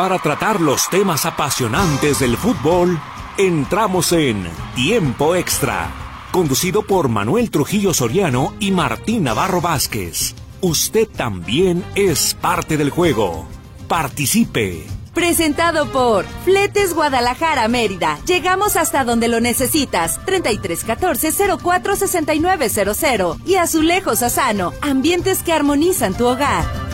[0.00, 2.98] Para tratar los temas apasionantes del fútbol,
[3.36, 5.90] entramos en Tiempo Extra,
[6.32, 10.34] conducido por Manuel Trujillo Soriano y Martín Navarro Vázquez.
[10.62, 13.46] Usted también es parte del juego.
[13.88, 14.86] Participe.
[15.12, 18.18] Presentado por Fletes Guadalajara Mérida.
[18.24, 20.18] Llegamos hasta donde lo necesitas.
[20.24, 24.72] 3314 04 6900 y Azulejos Asano.
[24.80, 26.89] Ambientes que armonizan tu hogar.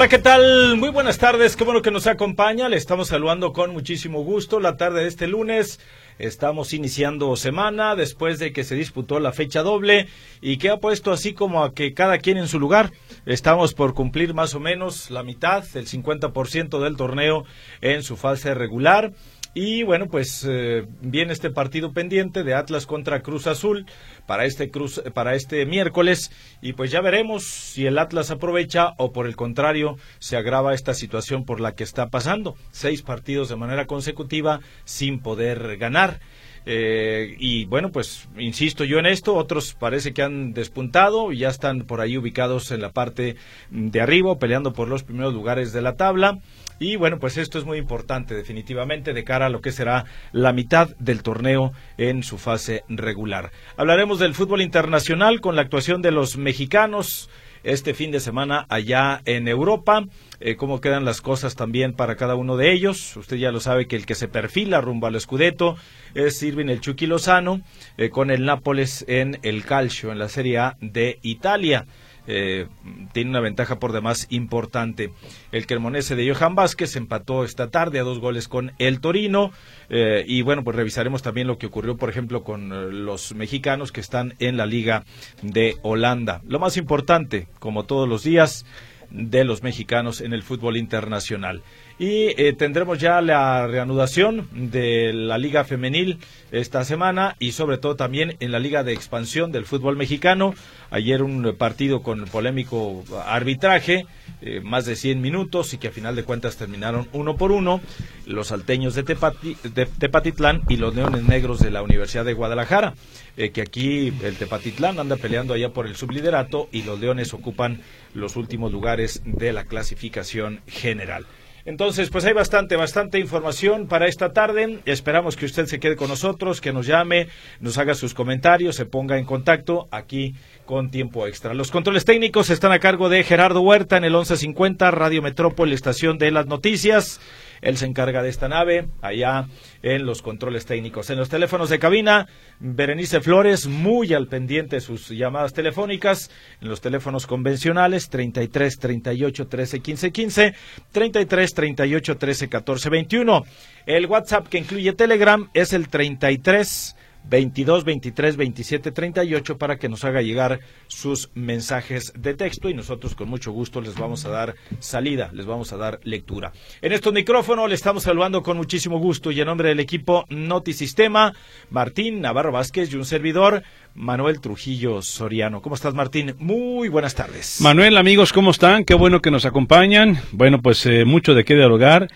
[0.00, 0.78] Hola, ¿qué tal?
[0.78, 2.70] Muy buenas tardes, qué bueno que nos acompaña.
[2.70, 5.78] Le estamos saludando con muchísimo gusto la tarde de este lunes.
[6.18, 10.08] Estamos iniciando semana después de que se disputó la fecha doble
[10.40, 12.92] y que ha puesto así como a que cada quien en su lugar.
[13.26, 17.44] Estamos por cumplir más o menos la mitad, el 50% del torneo
[17.82, 19.12] en su fase regular.
[19.52, 23.84] Y bueno, pues eh, viene este partido pendiente de Atlas contra Cruz Azul
[24.26, 26.30] para este cruz, para este miércoles
[26.62, 30.94] y pues ya veremos si el Atlas aprovecha o por el contrario se agrava esta
[30.94, 32.54] situación por la que está pasando.
[32.70, 36.20] Seis partidos de manera consecutiva sin poder ganar.
[36.66, 41.48] Eh, y bueno, pues insisto yo en esto, otros parece que han despuntado y ya
[41.48, 43.36] están por ahí ubicados en la parte
[43.70, 46.38] de arriba, peleando por los primeros lugares de la tabla.
[46.82, 50.54] Y bueno, pues esto es muy importante definitivamente de cara a lo que será la
[50.54, 53.50] mitad del torneo en su fase regular.
[53.76, 57.28] Hablaremos del fútbol internacional con la actuación de los mexicanos
[57.64, 60.06] este fin de semana allá en Europa.
[60.40, 63.14] Eh, cómo quedan las cosas también para cada uno de ellos.
[63.14, 65.76] Usted ya lo sabe que el que se perfila rumbo al Scudetto
[66.14, 67.60] es Irving el Chucky Lozano
[67.98, 71.84] eh, con el Nápoles en el Calcio en la Serie A de Italia.
[72.26, 72.66] Eh,
[73.12, 75.12] tiene una ventaja por demás importante.
[75.52, 79.52] El Cremonese de Johan Vázquez empató esta tarde a dos goles con el Torino.
[79.88, 83.92] Eh, y bueno, pues revisaremos también lo que ocurrió, por ejemplo, con eh, los mexicanos
[83.92, 85.04] que están en la Liga
[85.42, 86.42] de Holanda.
[86.46, 88.64] Lo más importante, como todos los días,
[89.10, 91.62] de los mexicanos en el fútbol internacional.
[92.00, 96.16] Y eh, tendremos ya la reanudación de la Liga Femenil
[96.50, 100.54] esta semana y sobre todo también en la Liga de Expansión del fútbol mexicano.
[100.88, 104.06] Ayer un partido con polémico arbitraje,
[104.40, 107.82] eh, más de 100 minutos y que a final de cuentas terminaron uno por uno.
[108.24, 112.94] Los salteños de, Tepatitlán y los Leones Negros de la Universidad de Guadalajara.
[113.36, 117.82] Eh, que aquí el Tepatitlán anda peleando allá por el subliderato y los Leones ocupan
[118.14, 121.26] los últimos lugares de la clasificación general.
[121.64, 124.80] Entonces, pues hay bastante, bastante información para esta tarde.
[124.86, 127.28] Esperamos que usted se quede con nosotros, que nos llame,
[127.60, 130.34] nos haga sus comentarios, se ponga en contacto aquí
[130.64, 131.54] con tiempo extra.
[131.54, 136.18] Los controles técnicos están a cargo de Gerardo Huerta en el 1150 Radio Metrópoli, estación
[136.18, 137.20] de las noticias.
[137.62, 139.46] Él se encarga de esta nave allá
[139.82, 141.10] en los controles técnicos.
[141.10, 142.28] En los teléfonos de cabina,
[142.58, 146.30] Berenice Flores, muy al pendiente sus llamadas telefónicas.
[146.60, 150.54] En los teléfonos convencionales, 33 38 13 15 15,
[150.92, 153.44] 33 38 13 14 21.
[153.86, 156.96] El WhatsApp que incluye Telegram es el 33
[157.30, 163.14] 22 23 27 38 para que nos haga llegar sus mensajes de texto y nosotros
[163.14, 166.52] con mucho gusto les vamos a dar salida, les vamos a dar lectura.
[166.82, 171.32] En estos micrófonos le estamos saludando con muchísimo gusto y en nombre del equipo Notisistema,
[171.70, 173.62] Martín Navarro Vázquez y un servidor,
[173.94, 175.62] Manuel Trujillo Soriano.
[175.62, 176.34] ¿Cómo estás, Martín?
[176.38, 177.60] Muy buenas tardes.
[177.60, 178.84] Manuel, amigos, ¿cómo están?
[178.84, 180.18] Qué bueno que nos acompañan.
[180.32, 182.08] Bueno, pues eh, mucho de qué dialogar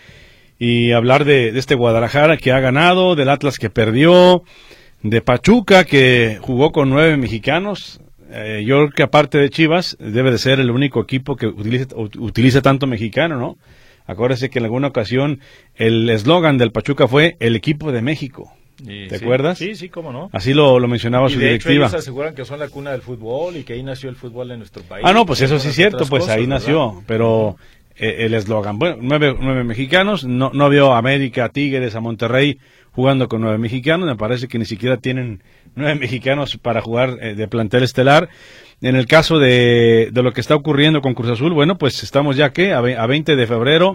[0.58, 4.42] y hablar de, de este Guadalajara que ha ganado, del Atlas que perdió
[5.04, 8.00] de Pachuca, que jugó con nueve mexicanos.
[8.30, 12.62] Eh, yo creo que aparte de Chivas, debe de ser el único equipo que utiliza,
[12.62, 13.58] tanto mexicano, ¿no?
[14.06, 15.40] Acuérdese que en alguna ocasión
[15.76, 18.52] el eslogan del Pachuca fue el equipo de México.
[18.84, 19.58] ¿Te acuerdas?
[19.58, 20.30] Sí, sí, cómo no.
[20.32, 21.86] Así lo, lo mencionaba su de directiva.
[21.86, 24.50] Hecho, ellos aseguran que son la cuna del fútbol y que ahí nació el fútbol
[24.50, 25.04] en nuestro país.
[25.06, 27.56] Ah, no, pues eso sí es cierto, pues ahí nació, pero
[27.94, 32.00] eh, el eslogan, bueno, nueve, nueve mexicanos, no, no vio a América, a Tigres, a
[32.00, 32.58] Monterrey
[32.94, 34.06] jugando con nueve mexicanos.
[34.06, 35.42] Me parece que ni siquiera tienen
[35.74, 38.28] nueve mexicanos para jugar eh, de plantel estelar.
[38.80, 42.36] En el caso de, de, lo que está ocurriendo con Cruz Azul, bueno, pues estamos
[42.36, 43.94] ya que a, a 20 de febrero.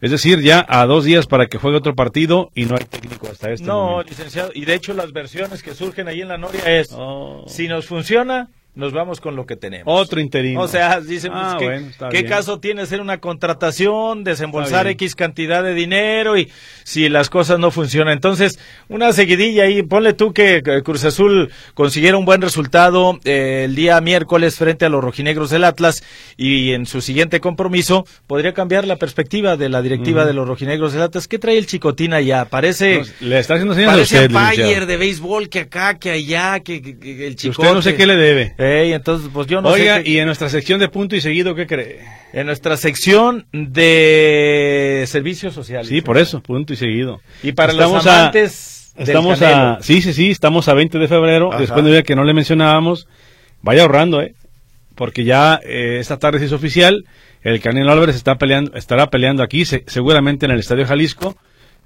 [0.00, 3.28] Es decir, ya a dos días para que juegue otro partido y no hay técnico
[3.30, 4.50] hasta este No, licenciado.
[4.54, 7.44] Y de hecho las versiones que surgen ahí en la Noria es, oh.
[7.46, 9.84] si nos funciona, nos vamos con lo que tenemos.
[9.86, 10.60] Otro interino.
[10.60, 14.86] O sea, dicen, pues, Ah, ¿qué, bueno, está qué caso tiene hacer una contratación, desembolsar.
[14.86, 16.50] X cantidad de dinero y
[16.84, 18.14] si las cosas no funcionan?
[18.14, 18.58] Entonces,
[18.88, 23.74] una seguidilla ahí, ponle tú que eh, Cruz Azul consiguiera un buen resultado eh, el
[23.74, 26.02] día miércoles frente a los rojinegros del Atlas
[26.36, 30.92] y en su siguiente compromiso podría cambiar la perspectiva de la directiva de los rojinegros
[30.92, 31.26] del Atlas.
[31.28, 32.44] ¿Qué trae el chicotín allá?
[32.46, 33.02] Parece...
[33.20, 34.86] Le está haciendo señas a Parece usted, licenciado.
[34.86, 37.60] de béisbol que acá, que allá, que, que- que el Que chico.
[37.62, 38.54] Usted no sé qué le debe.
[38.60, 40.04] Ey, entonces, pues yo no Oiga, sé.
[40.04, 42.00] qué- y en nuestra sección de punto y seguido, ¿qué cree?
[42.32, 45.88] En nuestra sección de servicios sociales.
[45.88, 47.20] Sí, por eso, punto y seguido.
[47.42, 50.98] Y para Estamos los a- amantes del Estamos a, sí, sí, sí, estamos a 20
[50.98, 51.60] de febrero, Ajá.
[51.60, 53.06] después de día que no le mencionábamos,
[53.62, 54.34] vaya ahorrando, ¿eh?
[54.94, 57.04] Porque ya eh, esta tarde se hizo oficial,
[57.42, 61.36] el Canelo Álvarez está peleando, estará peleando aquí, se- seguramente en el Estadio Jalisco,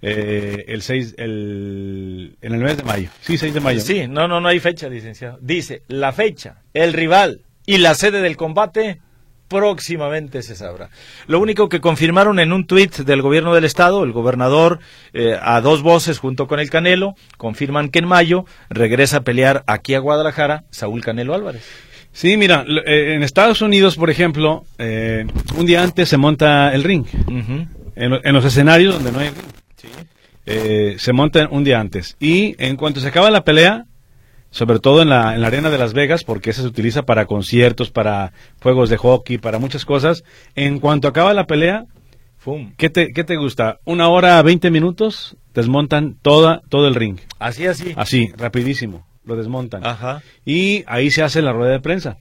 [0.05, 3.09] eh, el 6, el, en el mes de mayo.
[3.21, 3.81] Sí, 6 de mayo.
[3.81, 5.39] Sí, no, no, no hay fecha, licenciado.
[5.41, 9.01] Dice, la fecha, el rival y la sede del combate
[9.49, 10.91] próximamente se sabrá.
[11.27, 14.81] Lo único que confirmaron en un tuit del gobierno del estado, el gobernador
[15.13, 19.63] eh, a dos voces junto con el Canelo, confirman que en mayo regresa a pelear
[19.67, 21.65] aquí a Guadalajara Saúl Canelo Álvarez.
[22.13, 26.85] Sí, mira, eh, en Estados Unidos, por ejemplo, eh, un día antes se monta el
[26.85, 27.07] ring.
[27.97, 29.54] En, en los escenarios donde no hay ring.
[30.47, 32.17] Eh, se monta un día antes.
[32.21, 33.87] Y en cuanto se acaba la pelea,
[34.51, 37.27] sobre todo en la, en la arena de Las Vegas, porque esa se utiliza para
[37.27, 38.33] conciertos, para
[38.63, 40.23] juegos de hockey, para muchas cosas,
[40.55, 41.87] en cuanto acaba la pelea,
[42.39, 42.73] Fum.
[42.77, 43.79] ¿qué te, qué te gusta?
[43.85, 45.37] ¿Una hora, 20 minutos?
[45.55, 47.19] Desmontan toda, todo el ring.
[47.39, 47.95] Así, así.
[47.97, 49.07] Así, rapidísimo.
[49.25, 49.87] Lo desmontan.
[49.87, 50.23] Ajá.
[50.45, 52.19] Y ahí se hace la rueda de prensa.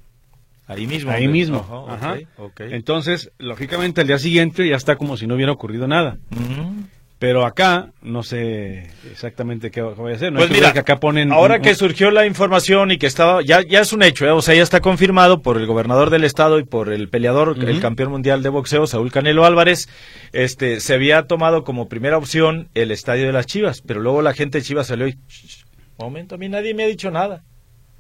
[0.66, 1.12] Ahí mismo.
[1.12, 1.40] Ahí hombre.
[1.40, 1.86] mismo.
[1.90, 2.14] Ajá, Ajá.
[2.38, 2.62] ok, ok.
[2.72, 6.18] Entonces, lógicamente, al día siguiente ya está como si no hubiera ocurrido nada.
[7.19, 10.33] Pero acá no sé exactamente qué voy a hacer.
[10.33, 11.31] No Pues mira, que acá ponen.
[11.31, 14.31] ahora un- que surgió la información y que estaba, ya, ya es un hecho, ¿eh?
[14.31, 17.80] o sea, ya está confirmado por el gobernador del estado y por el peleador, el
[17.80, 19.88] campeón mundial de boxeo, Saúl Canelo Álvarez,
[20.33, 24.33] este, se había tomado como primera opción el estadio de las Chivas, pero luego la
[24.33, 25.63] gente de Chivas salió y, "Shh,
[25.98, 27.44] momento, a mí nadie me ha dicho nada.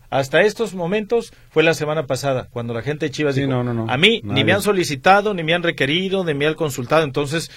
[0.09, 3.63] Hasta estos momentos fue la semana pasada, cuando la gente de Chivas Sí, dijo, no,
[3.63, 3.89] no, no.
[3.89, 7.49] a mí ni me han solicitado, ni me han requerido, ni me han consultado, entonces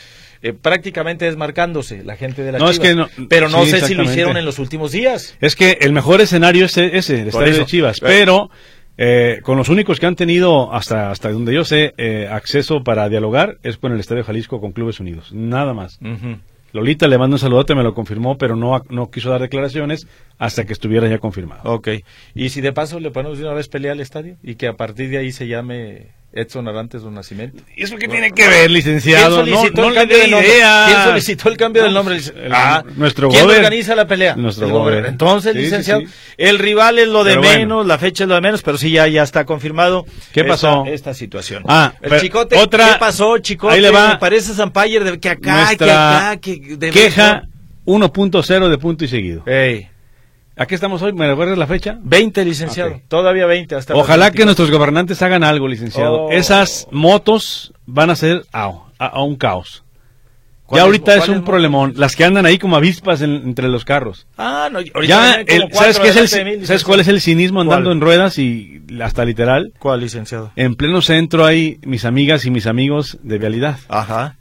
[0.43, 2.89] eh, prácticamente desmarcándose la gente de las No, es Chivas.
[2.89, 5.37] que no- pero no sí, sé si lo hicieron en los últimos días.
[5.41, 7.99] Es que el mejor escenario es e- ese, el estadio de Chivas.
[8.01, 8.51] Pero
[8.99, 13.09] eh, con los únicos que han tenido, hasta, hasta donde yo sé, eh, acceso para
[13.09, 15.33] dialogar es con el Estadio Jalisco con Clubes Unidos.
[15.33, 15.99] Nada más.
[16.73, 20.07] Lolita le mando un saludote, me lo confirmó, pero no, no quiso dar declaraciones
[20.39, 21.61] hasta que estuviera ya confirmado.
[21.73, 21.89] Ok.
[22.35, 24.75] Y si de paso le ponemos de una vez pelea al estadio y que a
[24.75, 27.63] partir de ahí se llame Edson Arantes o Nacimiento.
[27.77, 29.43] ¿Y eso qué tiene que ver, licenciado?
[29.43, 30.49] ¿Quién solicitó no, el cambio le del nombre?
[30.49, 30.85] idea.
[30.87, 32.15] ¿Quién solicitó el cambio del No, nombre?
[32.17, 33.57] pues, el- Ah, nuestro ¿Quién gober.
[33.59, 34.37] organiza la pelea?
[34.37, 34.95] Nuestro El gober.
[34.97, 35.07] gober.
[35.11, 36.07] Entonces, Sí, licenciado, sí.
[36.37, 37.59] el rival es lo de Pero bueno.
[37.59, 40.05] menos, la fecha es lo de menos, pero sí ya, ya está confirmado.
[40.33, 40.85] ¿Qué esta- pasó?
[40.87, 41.63] Esta, situación.
[41.67, 43.75] Ah, el pero chicote, otra- ¿qué pasó, chicote?
[43.75, 44.11] ahí le va.
[44.11, 47.43] Me parece Zampayer de que acá, que acá, que de Queja
[47.87, 49.43] 1.0 de punto y seguido.
[49.47, 49.89] Ey,
[50.59, 51.99] Aquí estamos hoy, ¿me recuerdas la fecha?
[52.03, 53.01] 20, licenciado.
[53.09, 54.47] Todavía 20 hasta Ojalá que 22.
[54.47, 56.25] nuestros gobernantes hagan algo, licenciado.
[56.25, 56.31] Oh.
[56.33, 59.85] Esas motos van a ser a, a- a un caos.
[60.65, 61.93] ¿Cuáles- Ya ahorita es un problemón.
[61.97, 64.27] Las que andan ahí como avispas en- entre los carros.
[64.39, 67.91] Ah, no, ahorita Ya, el- ¿sabes, qué es el, ¿sabes cuál es el cinismo andando
[67.91, 67.97] ¿Cuál?
[67.99, 69.75] en ruedas y hasta literal?
[69.79, 70.53] ¿Cuál, licenciado?
[70.57, 73.79] En pleno centro hay mis amigas y mis amigos de vialidad.
[73.89, 74.39] Ajá.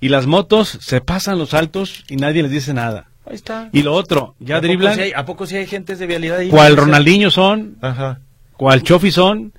[0.00, 3.09] Y las motos se pasan los altos y nadie les dice nada.
[3.30, 3.70] Ahí está.
[3.72, 4.98] Y lo otro, ¿A ya poco driblan.
[5.00, 6.50] hay- ¿A poco sí hay gentes de vialidad ahí?
[6.50, 8.20] Ronaldinho son, Ajá.
[8.56, 9.52] cual Chofi son,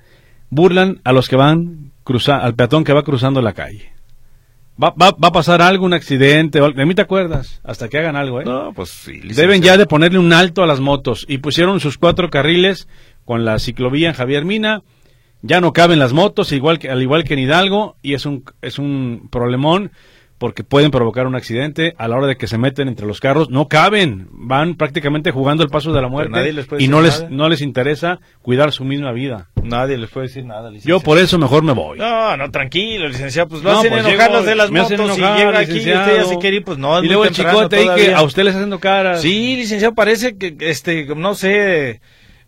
[0.50, 3.90] burlan a los que van cruza, al peatón que va cruzando la calle.
[4.82, 6.78] Va, va, va a pasar algo, un accidente, o algo.
[6.78, 8.44] de mí te acuerdas, hasta que hagan algo, ¿eh?
[8.44, 9.20] No, pues sí.
[9.20, 12.88] Deben ya de ponerle un alto a las motos y pusieron sus cuatro carriles
[13.24, 14.82] con la ciclovía en Javier Mina.
[15.42, 18.44] Ya no caben las motos, igual que, al igual que en Hidalgo, y es un,
[18.62, 19.90] es un problemón
[20.42, 23.48] porque pueden provocar un accidente a la hora de que se meten entre los carros.
[23.48, 27.00] No caben, van prácticamente jugando el paso de la muerte nadie les puede y no
[27.00, 27.28] les, nada.
[27.30, 29.50] no les interesa cuidar su misma vida.
[29.62, 30.98] Nadie les puede decir nada, licenciado.
[30.98, 31.96] Yo por eso mejor me voy.
[31.96, 33.50] No, no, tranquilo, licenciado.
[33.50, 35.70] Pues lo No, hacen pues enojar los de las motos hacen y enojar, llega aquí
[35.70, 36.06] y licenciado.
[36.06, 38.22] usted ya se quiere ir, pues no, es y luego el chicote ahí que a
[38.22, 39.18] usted les haciendo cara.
[39.18, 42.00] Sí, licenciado, parece que, este, no sé,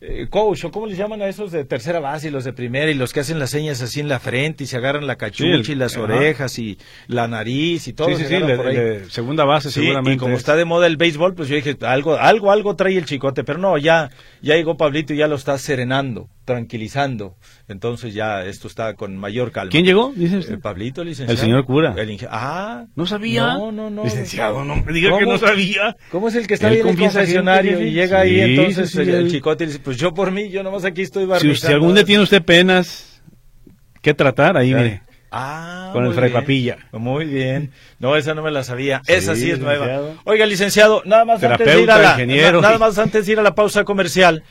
[0.07, 2.91] eh, coach, o cómo les llaman a esos de tercera base y los de primera
[2.91, 5.45] y los que hacen las señas así en la frente y se agarran la cachucha
[5.45, 6.03] Sí, el- y las ajá.
[6.05, 8.09] orejas y la nariz y todo.
[8.09, 8.77] Sí, se sí, sí, agarran le- por ahí.
[8.77, 10.15] le- segunda base Sí, seguramente.
[10.15, 10.39] y como es.
[10.41, 13.59] está de moda el béisbol, pues yo dije, algo, algo, algo trae el chicote, pero
[13.59, 14.11] no, ya,
[14.43, 16.29] ya llegó Pablito y ya lo está serenando.
[16.45, 17.37] Tranquilizando.
[17.69, 19.71] Entonces ya esto está con mayor calma.
[19.71, 20.13] ¿Quién llegó?
[20.15, 21.33] Dice Eh, Pablito, licenciado.
[21.33, 21.95] El señor cura.
[21.97, 23.55] El ah, ¿No sabía?
[23.55, 24.05] No, no, no.
[24.05, 25.97] Licenciado, no me diga que no sabía.
[26.11, 29.03] ¿Cómo es el que está ahí en el confesionario y llega ahí entonces sí, sí,
[29.03, 31.53] el, el chicote y dice, pues yo por mí, yo nomás aquí estoy Si barrizando.
[31.55, 33.23] usted algún día tiene usted penas
[34.03, 35.03] que tratar, ahí mire,
[35.37, 36.77] Ah, con el bien.
[36.93, 37.73] Muy bien.
[37.99, 39.03] No, esa no me la sabía.
[39.05, 40.15] Sí, esa sí es nueva.
[40.25, 42.27] Oiga, licenciado, nada más antes de ir a la,
[42.61, 44.45] nada más antes de ir a la pausa comercial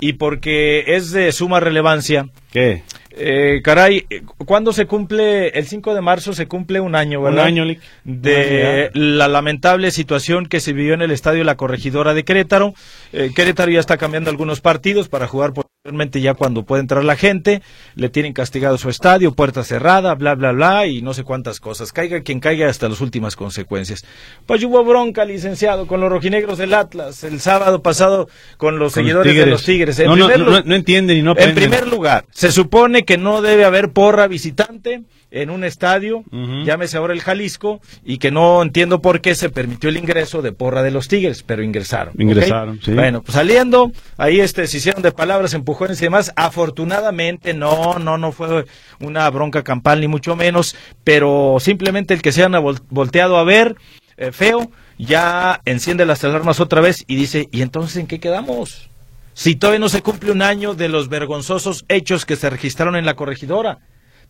[0.00, 2.28] y porque es de suma relevancia.
[2.52, 2.82] ¿Qué?
[3.12, 4.06] Eh, caray,
[4.46, 5.48] ¿cuándo se cumple?
[5.48, 7.42] El 5 de marzo se cumple un año, ¿verdad?
[7.42, 12.24] Un año, de la lamentable situación que se vivió en el estadio La Corregidora de
[12.24, 12.74] Querétaro.
[13.12, 15.52] Eh, Querétaro ya está cambiando algunos partidos para jugar
[15.82, 17.62] posteriormente ya cuando puede entrar la gente.
[17.94, 21.90] Le tienen castigado su estadio, puerta cerrada, bla, bla, bla, y no sé cuántas cosas.
[21.90, 24.04] Caiga quien caiga hasta las últimas consecuencias.
[24.44, 29.04] Pues hubo bronca, licenciado, con los rojinegros del Atlas el sábado pasado con los Con
[29.04, 29.98] seguidores de los Tigres.
[30.00, 31.70] En No, no, no, no, entienden y no en aprenden.
[31.70, 36.24] primer lugar, se supone que no debe haber porra visitante en un estadio,
[36.64, 40.52] llámese ahora el Jalisco, y que no entiendo por qué se permitió el ingreso de
[40.52, 42.14] porra de los Tigres, pero ingresaron.
[42.18, 42.92] Ingresaron, sí.
[42.92, 46.32] Bueno, pues saliendo, ahí este, se hicieron de palabras, empujones y demás.
[46.36, 48.64] Afortunadamente, no, no, no fue
[49.00, 53.44] una bronca campal, ni mucho menos, pero simplemente el que se han vol- volteado a
[53.44, 53.76] ver,
[54.16, 58.88] eh, feo, ya enciende las alarmas otra vez y dice, ¿y entonces en qué quedamos?
[59.32, 63.06] Si todavía no se cumple un año de los vergonzosos hechos que se registraron en
[63.06, 63.78] la corregidora.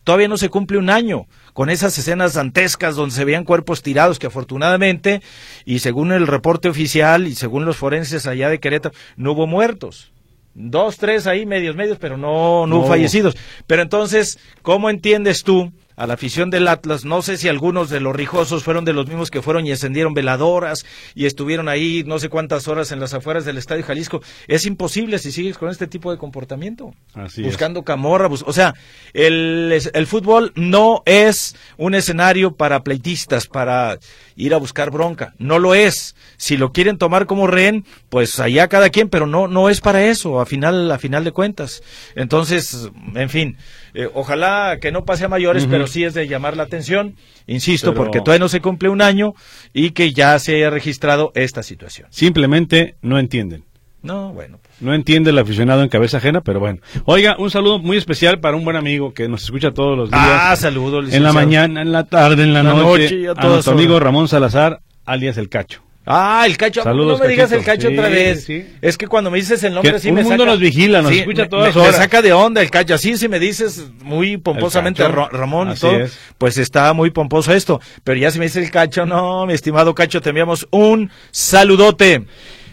[0.04, 4.18] Todavía no se cumple un año con esas escenas dantescas donde se veían cuerpos tirados
[4.18, 5.20] que afortunadamente,
[5.64, 10.12] y según el reporte oficial y según los forenses allá de Querétaro, no hubo muertos.
[10.54, 13.36] Dos, tres ahí, medios, medios, pero no, no, No fallecidos.
[13.66, 17.04] Pero entonces, ¿cómo entiendes tú a la afición del Atlas?
[17.04, 20.14] No sé si algunos de los rijosos fueron de los mismos que fueron y encendieron
[20.14, 24.22] veladoras y estuvieron ahí no sé cuántas horas en las afueras del Estadio Jalisco.
[24.48, 26.94] Es imposible si sigues con este tipo de comportamiento.
[27.14, 27.46] Así es.
[27.48, 28.28] buscando camorra.
[28.28, 28.74] bus- o sea,
[29.12, 33.98] el, el fútbol no es un escenario para pleitistas, para
[34.40, 35.34] ir a buscar bronca.
[35.38, 36.14] No lo es.
[36.36, 40.04] Si lo quieren tomar como rehén, pues allá cada quien, pero no, no es para
[40.04, 41.82] eso, a final, a final de cuentas.
[42.16, 43.56] Entonces, en fin,
[43.94, 47.16] eh, ojalá que no pase a mayores, pero sí es de llamar la atención,
[47.46, 49.34] insisto, Pero- porque todavía no se cumple un año
[49.72, 52.08] y que ya se haya registrado esta situación.
[52.10, 53.64] Simplemente no entienden.
[54.02, 54.58] No, bueno.
[54.80, 56.78] No entiende el aficionado en cabeza ajena, pero bueno.
[57.04, 60.22] Oiga, un saludo muy especial para un buen amigo que nos escucha todos los días.
[60.24, 63.02] Ah, saludos, en la mañana, en la tarde, en la, La noche.
[63.04, 64.00] noche a a nuestro amigo.
[64.00, 65.82] Ramón Salazar, alias El Cacho.
[66.12, 66.80] Ah, el cacho.
[66.80, 68.42] ¿A poco Saludos, no me digas el cacho Sí, otra vez.
[68.44, 68.64] sí.
[68.80, 70.50] Es que cuando me dices el nombre Que sí un me mundo saca.
[70.52, 71.92] nos vigila, nos escucha todas me, horas.
[71.98, 72.94] Me saca de onda el cacho.
[72.94, 75.06] Así si me dices muy pomposamente.
[75.06, 76.18] Ra- Ramón y Así todo, es.
[76.38, 77.80] pues está muy pomposo esto.
[78.02, 82.24] Pero ya si me dice el cacho, no, mi estimado cacho, te enviamos un saludote.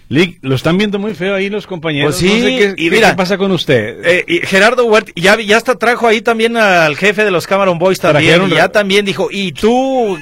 [0.09, 2.15] Lick, lo están viendo muy feo ahí los compañeros.
[2.15, 3.97] Pues sí, No sé qué, y qué- mira, qué pasa con usted.
[4.05, 7.77] Eh, y Gerardo Huerta, ya, ya hasta trajo ahí también al jefe de los Cameron
[7.77, 8.41] Boys también.
[8.47, 10.17] Y ya también dijo, y tú,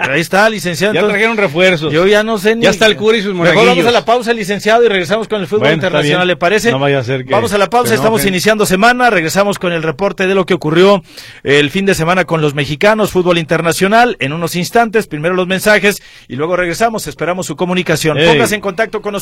[0.00, 0.92] ahí está, licenciado.
[0.92, 1.90] ya entonces- trajeron refuerzos.
[1.92, 2.64] Yo ya no sé ni.
[2.64, 5.40] Ya está el cura y sus Mejor vamos a la pausa, licenciado, y regresamos con
[5.40, 6.26] el fútbol Bueno, internacional.
[6.28, 6.70] ¿le parece?
[6.70, 9.82] No vaya a ser que Vamos a la pausa, estamos iniciando semana, regresamos con el
[9.82, 11.02] reporte de lo que ocurrió
[11.42, 16.02] el fin de semana con los mexicanos, fútbol internacional, en unos instantes, primero los mensajes
[16.28, 18.18] y luego regresamos, esperamos su comunicación.
[18.18, 18.26] Ey.
[18.28, 19.21] Póngase en contacto con nosotros,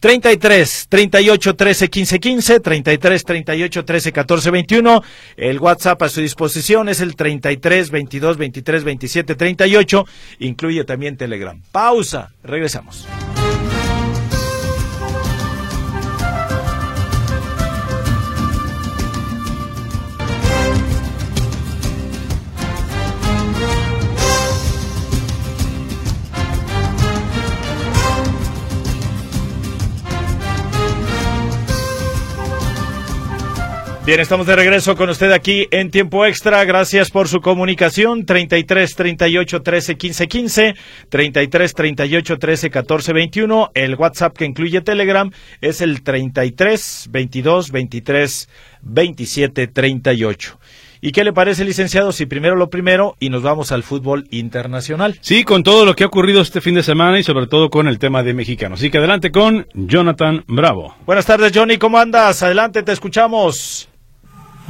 [0.00, 5.02] 33 38 13 15 15, 33 38 13 14 21,
[5.36, 10.06] el WhatsApp a su disposición es el 33 22 23 27 38,
[10.40, 11.60] incluye también Telegram.
[11.72, 13.06] Pausa, regresamos.
[34.08, 36.64] Bien, estamos de regreso con usted aquí en tiempo extra.
[36.64, 38.24] Gracias por su comunicación.
[38.24, 40.74] 33 38 13 15 15,
[41.10, 43.70] 33 38 13 14 21.
[43.74, 48.48] El WhatsApp que incluye Telegram es el 33 22 23
[48.80, 50.58] 27 38.
[51.02, 55.18] ¿Y qué le parece, licenciado, si primero lo primero y nos vamos al fútbol internacional?
[55.20, 57.86] Sí, con todo lo que ha ocurrido este fin de semana y sobre todo con
[57.86, 58.80] el tema de mexicanos.
[58.80, 60.96] Así que adelante con Jonathan Bravo.
[61.04, 61.76] Buenas tardes, Johnny.
[61.76, 62.42] ¿Cómo andas?
[62.42, 63.90] Adelante, te escuchamos.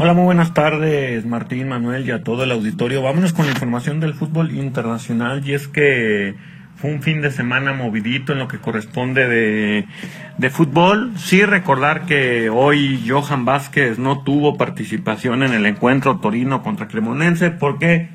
[0.01, 3.03] Hola, muy buenas tardes, Martín, Manuel y a todo el auditorio.
[3.03, 6.37] Vámonos con la información del fútbol internacional y es que
[6.77, 9.89] fue un fin de semana movidito en lo que corresponde de,
[10.39, 11.15] de fútbol.
[11.17, 17.51] Sí recordar que hoy Johan Vázquez no tuvo participación en el encuentro Torino contra Cremonense
[17.51, 18.09] porque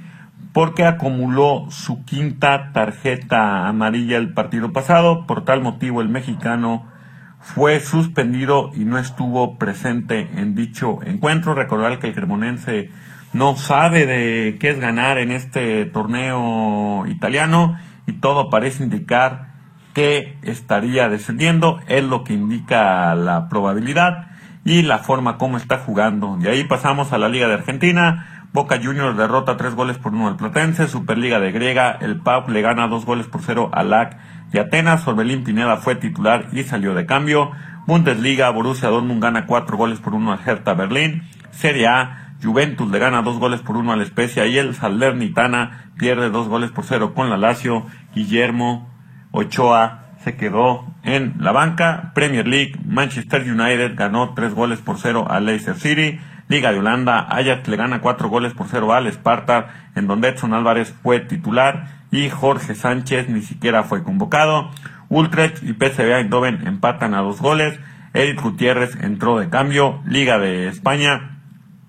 [0.53, 5.27] porque acumuló su quinta tarjeta amarilla el partido pasado.
[5.27, 6.92] Por tal motivo el mexicano
[7.43, 11.53] fue suspendido y no estuvo presente en dicho encuentro.
[11.53, 12.89] Recordar que el cremonense
[13.33, 19.53] no sabe de qué es ganar en este torneo italiano y todo parece indicar
[19.93, 24.27] que estaría descendiendo, es lo que indica la probabilidad
[24.65, 26.37] y la forma como está jugando.
[26.37, 28.32] De ahí pasamos a la Liga de Argentina.
[28.53, 30.87] Boca Juniors derrota tres goles por uno al Platense.
[30.87, 34.15] Superliga de Griega, el PAUC le gana dos goles por cero al LAC
[34.51, 35.07] de Atenas.
[35.07, 37.49] Orbelín Pineda fue titular y salió de cambio.
[37.87, 41.23] Bundesliga, Borussia Dortmund gana cuatro goles por uno al Hertha Berlín.
[41.49, 46.29] Serie A, Juventus le gana dos goles por uno al Spezia y el Salernitana pierde
[46.29, 47.87] dos goles por cero con la Lazio.
[48.13, 48.87] Guillermo
[49.31, 52.11] Ochoa se quedó en la banca.
[52.13, 56.19] Premier League, Manchester United ganó tres goles por cero al Leicester City.
[56.47, 60.53] Liga de Holanda, Ajax le gana cuatro goles por cero al Sparta, en donde Edson
[60.53, 64.69] Álvarez fue titular y Jorge Sánchez ni siquiera fue convocado.
[65.09, 67.79] Utrecht y PSV Eindhoven empatan a dos goles.
[68.13, 70.01] Eric Gutiérrez entró de cambio.
[70.05, 71.39] Liga de España,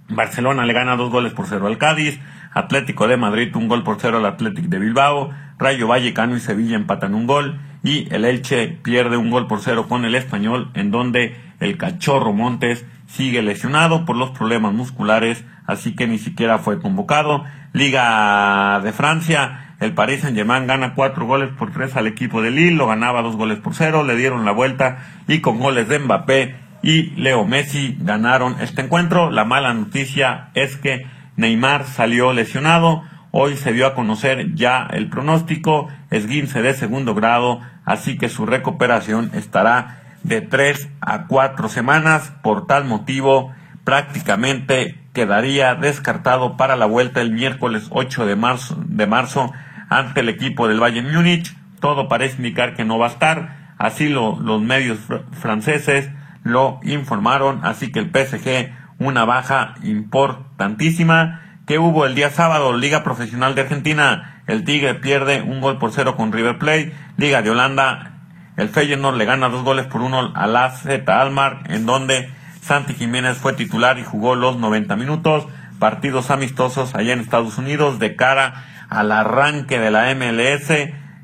[0.09, 2.21] Barcelona le gana dos goles por cero al Cádiz.
[2.53, 5.31] Atlético de Madrid un gol por cero al Atlético de Bilbao.
[5.59, 9.87] Rayo Vallecano y Sevilla empatan un gol y el Elche pierde un gol por cero
[9.89, 12.85] con el español en donde el cachorro Montes
[13.15, 17.45] sigue lesionado por los problemas musculares, así que ni siquiera fue convocado.
[17.73, 22.51] Liga de Francia, el Paris Saint Germain gana cuatro goles por tres al equipo de
[22.51, 25.99] Lille, lo ganaba dos goles por cero, le dieron la vuelta y con goles de
[25.99, 29.31] Mbappé y Leo Messi ganaron este encuentro.
[29.31, 31.07] La mala noticia es que
[31.37, 33.03] Neymar salió lesionado,
[33.37, 38.47] Hoy se dio a conocer ya el pronóstico, esguince de segundo grado, así que su
[38.47, 42.33] recuperación estará de tres a cuatro semanas.
[42.43, 43.53] Por tal motivo,
[43.85, 49.53] prácticamente quedaría descartado para la vuelta el miércoles 8 de marzo, de marzo
[49.89, 51.55] ante el equipo del Bayern Múnich.
[51.81, 53.75] Todo parece indicar que no va a estar.
[53.79, 54.99] Así lo, los medios
[55.33, 56.11] franceses
[56.43, 57.61] lo informaron.
[57.65, 63.63] Así que el PSG, una baja importantísima que hubo el día sábado, Liga Profesional de
[63.63, 68.14] Argentina, el Tigre pierde un gol por cero con River Plate, Liga de Holanda,
[68.57, 72.31] el Feyenoord le gana dos goles por uno a la Z Almar, en donde
[72.61, 75.47] Santi Jiménez fue titular y jugó los 90 minutos,
[75.79, 80.71] partidos amistosos allá en Estados Unidos de cara al arranque de la MLS,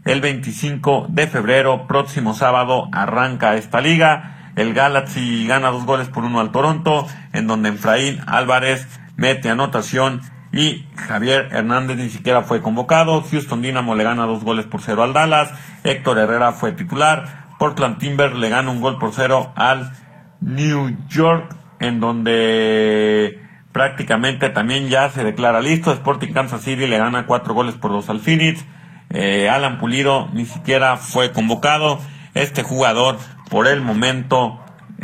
[0.04, 6.24] el 25 de febrero, próximo sábado, arranca esta liga, el Galaxy gana dos goles por
[6.24, 10.22] uno al Toronto, en donde Efraín Álvarez mete anotación
[10.52, 13.22] y Javier Hernández ni siquiera fue convocado.
[13.22, 15.52] Houston Dynamo le gana dos goles por cero al Dallas.
[15.84, 17.46] Héctor Herrera fue titular.
[17.58, 19.92] Portland Timber le gana un gol por cero al
[20.40, 23.38] New York, en donde
[23.72, 25.92] prácticamente también ya se declara listo.
[25.92, 28.64] Sporting Kansas City le gana cuatro goles por dos al Phoenix.
[29.10, 32.00] Eh, Alan Pulido ni siquiera fue convocado.
[32.34, 33.18] Este jugador
[33.50, 34.60] por el momento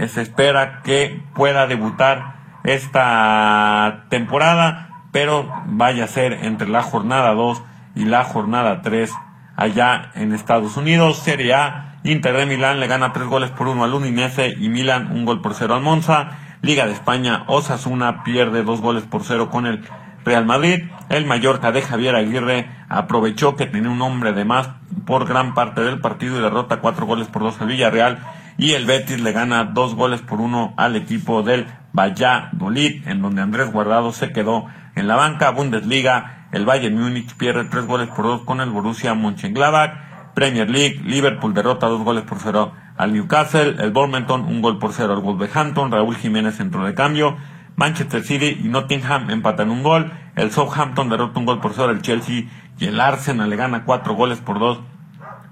[0.09, 7.63] se espera que pueda debutar esta temporada, pero vaya a ser entre la jornada 2
[7.95, 9.11] y la jornada 3
[9.57, 11.21] allá en Estados Unidos.
[11.21, 15.11] Serie A, Inter de Milán le gana 3 goles por 1 al Udinese y Milán
[15.13, 16.33] un gol por 0 al Monza.
[16.61, 19.87] Liga de España, Osasuna pierde 2 goles por 0 con el
[20.23, 20.85] Real Madrid.
[21.09, 24.69] El Mallorca de Javier Aguirre aprovechó que tenía un hombre de más
[25.07, 28.19] por gran parte del partido y derrota 4 goles por 2 al Villarreal.
[28.59, 33.41] Y el Betis le gana 2 goles por 1 al equipo del Valladolid, en donde
[33.41, 35.51] Andrés Guardado se quedó en la banca.
[35.51, 40.35] Bundesliga, el Bayern Múnich pierde tres goles por dos con el Borussia Mönchengladbach.
[40.35, 43.77] Premier League, Liverpool derrota dos goles por cero al Newcastle.
[43.79, 45.93] El Bournemouth un gol por cero al Wolverhampton.
[45.93, 47.37] Raúl Jiménez entró de cambio.
[47.77, 50.13] Manchester City y Nottingham empatan un gol.
[50.35, 52.45] El Southampton derrota un gol por cero al Chelsea.
[52.79, 54.81] Y el Arsenal le gana cuatro goles por dos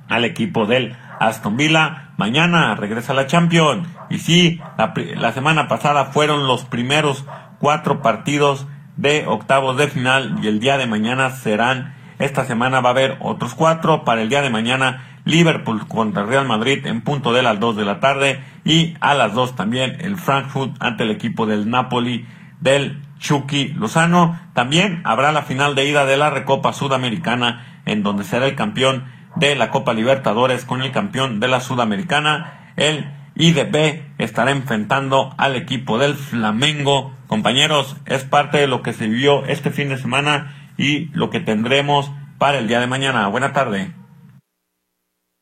[0.09, 2.12] al equipo del Aston Villa.
[2.16, 3.88] Mañana regresa la Champions.
[4.11, 7.24] Y sí, la, semana pasada fueron los primeros
[7.59, 12.90] cuatro partidos de octavos de final y el día de mañana serán, esta semana va
[12.90, 14.04] a haber otros cuatro.
[14.04, 17.85] Para el día de mañana, Liverpool contra Real Madrid en punto de las dos de
[17.85, 22.26] la tarde y a las dos también el Frankfurt ante el equipo del Napoli
[22.61, 24.38] del Chucky Lozano.
[24.52, 29.07] También habrá la final de ida de la Recopa Sudamericana en donde será el campeón
[29.37, 32.72] de la Copa Libertadores con el campeón de la Sudamericana.
[32.76, 37.12] El IDB estará enfrentando al equipo del Flamengo.
[37.26, 41.40] Compañeros, es parte de lo que se vivió este fin de semana y lo que
[41.40, 43.26] tendremos para el día de mañana.
[43.28, 43.92] Buena tarde.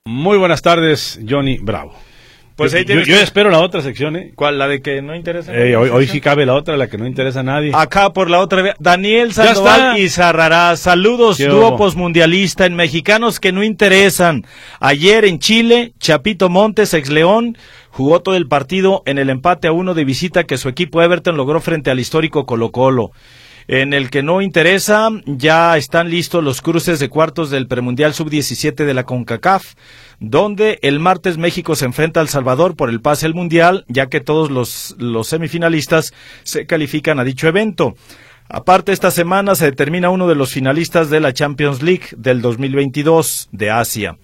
[0.07, 1.95] Muy buenas tardes, Johnny Bravo.
[2.57, 4.33] Pues yo, ahí tienes yo- yo que- espero la otra sección, ¿eh?
[4.35, 4.59] ¿Cuál?
[4.59, 5.55] ¿La de que no interesa?
[5.55, 7.73] Eh, hoy, hoy sí cabe la otra, la que no interesa a nadie.
[7.75, 10.77] Acá por la otra Daniel Sandoval y Zarrará.
[10.77, 11.77] Saludos, ¿Qué dúo hubo?
[11.79, 14.45] posmundialista en mexicanos que no interesan.
[14.81, 17.57] Ayer en Chile, Chapito Montes, ex León,
[17.91, 21.37] jugó todo el partido en el empate a uno de visita que su equipo Everton
[21.37, 23.11] logró frente al histórico Colo Colo.
[23.69, 28.85] En el que no interesa, ya están listos los cruces de cuartos del premundial sub-17
[28.85, 29.75] de la CONCACAF,
[30.19, 34.21] donde el martes México se enfrenta al Salvador por el pase al mundial, ya que
[34.21, 37.95] todos los, los semifinalistas se califican a dicho evento.
[38.49, 43.49] Aparte, esta semana se determina uno de los finalistas de la Champions League del 2022
[43.53, 44.19] de Asia,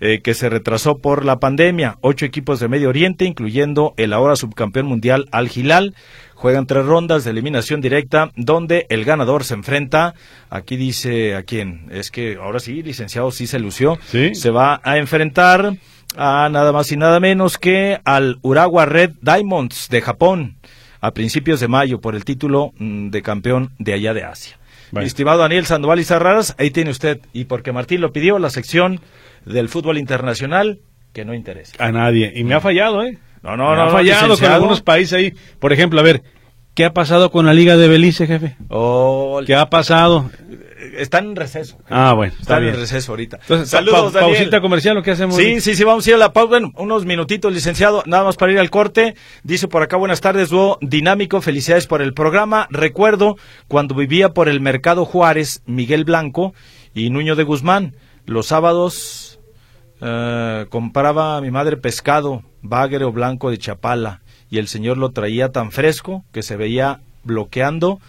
[0.00, 1.98] eh, que se retrasó por la pandemia.
[2.00, 5.94] Ocho equipos de Medio Oriente, incluyendo el ahora subcampeón mundial Al Hilal,
[6.34, 10.14] juegan tres rondas de eliminación directa, donde el ganador se enfrenta.
[10.48, 11.86] Aquí dice a quién.
[11.90, 13.98] Es que ahora sí, licenciado, sí se lució.
[14.06, 14.34] Sí.
[14.34, 15.74] Se va a enfrentar
[16.16, 20.56] a nada más y nada menos que al Urawa Red Diamonds de Japón
[21.00, 24.58] a principios de mayo por el título mm, de campeón de allá de Asia.
[24.90, 25.04] Bueno.
[25.04, 28.50] Mi estimado Daniel Sandoval y Sarraras, ahí tiene usted, y porque Martín lo pidió, la
[28.50, 29.00] sección
[29.44, 30.80] del fútbol internacional
[31.12, 31.74] que no interesa.
[31.78, 32.32] A nadie.
[32.34, 33.18] Y me ha fallado, ¿eh?
[33.42, 34.54] No, no, Me no, ha fallado con licenciado.
[34.54, 35.34] algunos países ahí.
[35.58, 36.22] Por ejemplo, a ver,
[36.74, 38.56] ¿qué ha pasado con la Liga de Belice, jefe?
[38.68, 40.30] Oh, ¿Qué ha pasado?
[40.96, 41.78] Están en receso.
[41.88, 42.74] Ah, bueno, está Están bien.
[42.74, 43.38] en receso ahorita.
[43.42, 44.36] Entonces, Saludos, pa- Daniel.
[44.36, 45.36] pausita comercial, ¿o qué hacemos?
[45.36, 46.48] Sí, sí, sí, vamos a ir a la pausa.
[46.50, 49.14] Bueno, unos minutitos, licenciado, nada más para ir al corte.
[49.42, 52.66] Dice por acá, buenas tardes, dúo dinámico, felicidades por el programa.
[52.70, 53.36] Recuerdo
[53.68, 56.54] cuando vivía por el Mercado Juárez, Miguel Blanco
[56.94, 57.94] y Nuño de Guzmán.
[58.26, 59.29] Los sábados
[60.00, 65.10] eh, compraba a mi madre pescado, bagre o blanco de Chapala, y el señor lo
[65.10, 68.00] traía tan fresco que se veía bloqueando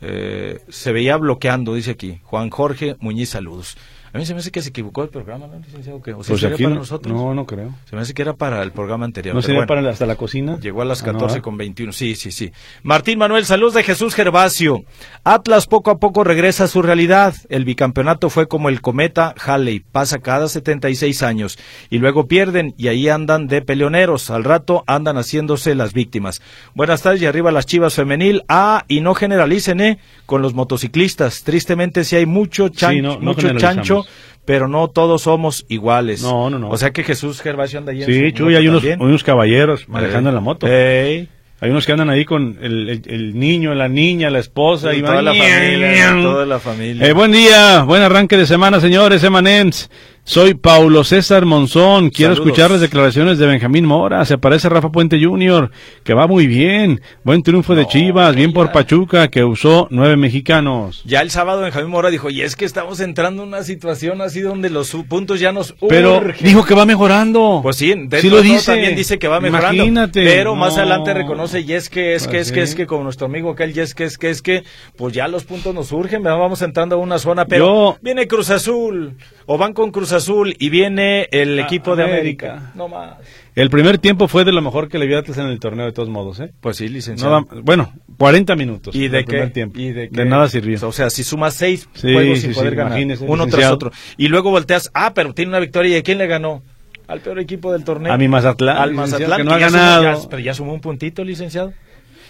[0.00, 2.20] eh, se veía bloqueando, dice aquí.
[2.24, 3.76] Juan Jorge Muñiz, saludos.
[4.16, 5.98] A mí se me hace que se equivocó el programa, ¿no, licenciado?
[5.98, 7.14] O sea, Pues ¿sería para no, nosotros?
[7.14, 7.74] no, no creo.
[7.88, 9.34] Se me hace que era para el programa anterior.
[9.34, 9.68] ¿No sería bueno.
[9.68, 10.58] para hasta la cocina?
[10.60, 11.42] Llegó a las Ah, no, 14 ¿eh?
[11.42, 11.92] con 21.
[11.92, 12.50] Sí, sí, sí.
[12.82, 14.82] Martín Manuel, saludos de Jesús Gervasio.
[15.24, 17.34] Atlas poco a poco regresa a su realidad.
[17.48, 19.80] El bicampeonato fue como el cometa Halley.
[19.80, 21.58] Pasa cada 76 años.
[21.90, 24.30] Y luego pierden y ahí andan de peleoneros.
[24.30, 26.40] Al rato andan haciéndose las víctimas.
[26.74, 28.42] Buenas tardes y arriba las chivas femenil.
[28.48, 29.98] Ah, y no generalicen, ¿eh?
[30.24, 31.42] Con los motociclistas.
[31.44, 34.04] Tristemente sí hay mucho, chan- Sí, no- no mucho chancho.
[34.44, 36.22] Pero no todos somos iguales.
[36.22, 36.68] No, no, no.
[36.70, 39.88] O sea que Jesús Gervasio anda ahí en Sí, su Chuy, hay unos, unos caballeros
[39.88, 40.66] manejando Eh, en la moto.
[40.68, 41.28] ey.
[41.58, 44.92] Hay unos que andan ahí con el, el- el niño, la niña, la esposa.
[44.92, 47.06] Sí, y toda van- la familia, toda la familia.
[47.08, 49.90] Eh, buen día, buen arranque de semana, señores Emanems.
[50.28, 52.10] Soy Paulo César Monzón.
[52.10, 52.48] Quiero Saludos.
[52.48, 54.24] escuchar las declaraciones de Benjamín Mora.
[54.24, 55.70] Se aparece Rafa Puente Jr.,
[56.02, 57.00] que va muy bien.
[57.22, 58.72] Buen triunfo de Chivas, bien por.
[58.72, 61.02] Pachuca, que usó nueve mexicanos.
[61.04, 64.40] Ya el sábado Benjamín Mora dijo, y es que estamos entrando en una situación así
[64.40, 66.44] donde los puntos ya nos Pero urgen".
[66.44, 67.60] dijo que va mejorando.
[67.62, 68.72] Pues sí, Sí lo dice.
[68.72, 69.76] también dice que va mejorando.
[69.76, 70.24] Imagínate.
[70.24, 73.04] Pero más adelante reconoce, y es que, es que, Pues es que, es que, como
[73.04, 74.64] nuestro amigo aquel, y es que, es que, es que,
[74.96, 78.50] pues ya los puntos nos surgen, vamos entrando a una zona, pero Yo- viene Cruz
[78.50, 79.14] Azul,
[79.46, 80.15] o van con Cruz Azul,
[80.58, 82.52] y viene el Ah, equipo de América.
[82.52, 82.72] América.
[82.74, 83.14] No más.
[83.54, 85.86] El primer tiempo fue de lo mejor que le vio a Atlas en el torneo,
[85.86, 86.40] de todos modos.
[86.40, 86.52] ¿eh?
[86.60, 87.46] Pues sí, licenciado.
[87.62, 88.94] bueno, 40 minutos.
[88.94, 89.46] ¿Y de qué?
[89.46, 89.78] tiempo.
[89.78, 90.24] ¿Y de, de qué?
[90.24, 90.78] nada sirvió.
[90.86, 93.70] O sea, si sumas seis Sí, juegos sí, sin sí, poder ganar, imagínese, uno tras
[93.72, 93.90] otro.
[94.18, 96.62] Y luego volteas, ah, pero tiene una victoria, ¿y a quién le ganó?
[97.08, 98.12] Al peor equipo del torneo.
[98.12, 100.02] A mi Mazatlán, Al Mazatlán, que no ha ya sumó- ganado.
[100.22, 101.72] ya- pero ya sumó un puntito, licenciado.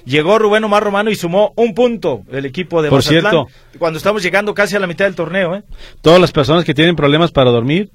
[0.06, 3.22] Llegó Rubén Omar Romano y sumó un punto el equipo de Por Mazatlán.
[3.22, 3.46] cierto.
[3.78, 5.64] Cuando estamos llegando casi a la mitad del torneo, ¿eh?
[6.00, 7.90] Todas las personas que tienen problemas para dormir,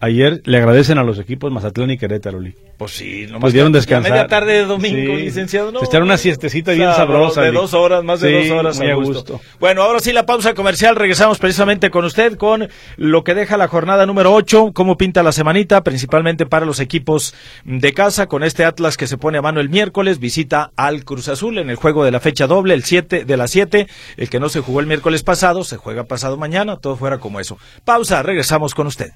[0.00, 2.40] ayer le agradecen a los equipos Mazatlán y Querétaro.
[2.40, 2.54] Lee.
[2.78, 4.10] Pues sí, nomás Pudieron que- descansar.
[4.10, 5.22] media tarde de domingo, Sí.
[5.24, 5.70] licenciado.
[5.70, 7.56] No, Se echaron una siestecita bien sabrosa, De Lee.
[7.58, 8.78] dos horas, más de Sí, dos horas.
[8.78, 9.12] muy a a gusto.
[9.12, 9.40] gusto.
[9.60, 10.96] Bueno, ahora sí la pausa comercial.
[10.96, 15.32] Regresamos precisamente con usted con lo que deja la jornada número 8, cómo pinta la
[15.32, 17.34] semanita, principalmente para los equipos
[17.64, 21.28] de casa, con este Atlas que se pone a mano el miércoles, visita al Cruz
[21.28, 24.40] Azul en el juego de la fecha doble, el 7 de las 7, el que
[24.40, 27.58] no se jugó el miércoles pasado, se juega pasado mañana, todo fuera como eso.
[27.84, 29.10] Pausa, regresamos con usted.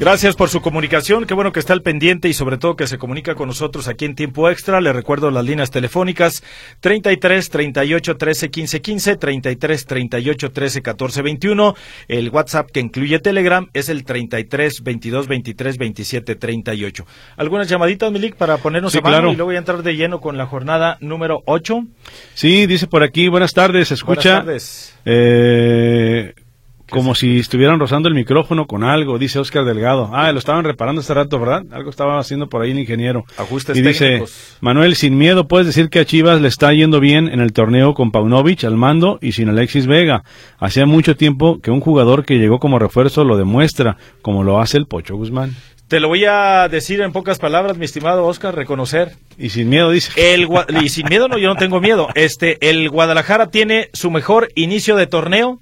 [0.00, 2.98] Gracias por su comunicación, qué bueno que está al pendiente y sobre todo que se
[2.98, 4.80] comunica con nosotros aquí en tiempo extra.
[4.80, 6.44] Le recuerdo las líneas telefónicas
[6.78, 11.74] 33 38 13 15 15, 33 38 13 14 21.
[12.06, 17.06] El WhatsApp que incluye Telegram es el 33 22 23 27 38.
[17.36, 19.32] ¿Algunas llamaditas, Milik, para ponernos Sí, a mano claro.
[19.32, 21.82] y luego voy a entrar de lleno con la jornada número 8?
[22.34, 24.42] Sí, dice por aquí, buenas tardes, escucha.
[24.42, 24.94] Buenas tardes.
[25.04, 26.34] Eh,
[26.90, 30.10] como si estuvieran rozando el micrófono con algo, dice Oscar Delgado.
[30.12, 31.64] Ah, lo estaban reparando hace rato, ¿verdad?
[31.70, 33.24] Algo estaba haciendo por ahí el ingeniero.
[33.36, 34.56] Ajustes y dice, técnicos.
[34.60, 37.94] Manuel, sin miedo, puedes decir que a Chivas le está yendo bien en el torneo
[37.94, 40.24] con Paunovic al mando y sin Alexis Vega.
[40.58, 44.78] Hacía mucho tiempo que un jugador que llegó como refuerzo lo demuestra, como lo hace
[44.78, 45.54] el Pocho Guzmán.
[45.88, 49.12] Te lo voy a decir en pocas palabras, mi estimado Oscar, reconocer.
[49.38, 50.12] Y sin miedo, dice.
[50.34, 50.46] El
[50.82, 52.08] y sin miedo, no, yo no tengo miedo.
[52.14, 55.60] Este, el Guadalajara tiene su mejor inicio de torneo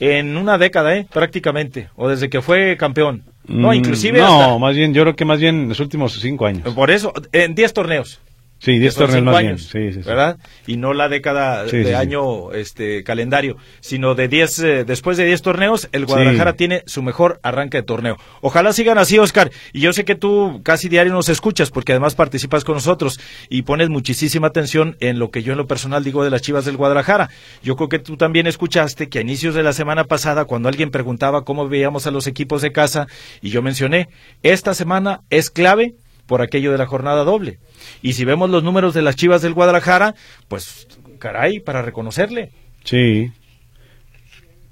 [0.00, 1.06] en una década, ¿eh?
[1.12, 1.88] Prácticamente.
[1.96, 3.22] O desde que fue campeón.
[3.46, 6.12] No, Mm, inclusive No, hasta- más bien, yo creo que más bien en los últimos
[6.20, 6.72] cinco años.
[6.74, 8.20] Por eso, en 10 torneos.
[8.60, 9.90] Sí, que 10 son torneos más años, bien.
[9.90, 10.08] Sí, sí, sí.
[10.08, 10.38] ¿verdad?
[10.66, 15.24] Y no la década Sí, de año este calendario, sino de 10 eh, después de
[15.24, 18.18] 10 torneos, el Guadalajara tiene su mejor arranque de torneo.
[18.42, 19.50] Ojalá sigan así, Oscar.
[19.72, 23.18] Y yo sé que tú casi diario nos escuchas porque además participas con nosotros
[23.48, 26.66] y pones muchísima atención en lo que yo en lo personal digo de las Chivas
[26.66, 27.30] del Guadalajara.
[27.62, 30.90] Yo creo que tú también escuchaste que a inicios de la semana pasada cuando alguien
[30.90, 33.06] preguntaba cómo veíamos a los equipos de casa
[33.40, 34.10] y yo mencioné,
[34.42, 35.94] esta semana es clave
[36.30, 37.58] por aquello de la jornada doble.
[38.02, 40.14] Y si vemos los números de las Chivas del Guadalajara,
[40.46, 40.86] pues
[41.18, 42.52] caray, para reconocerle,
[42.84, 43.32] Sí.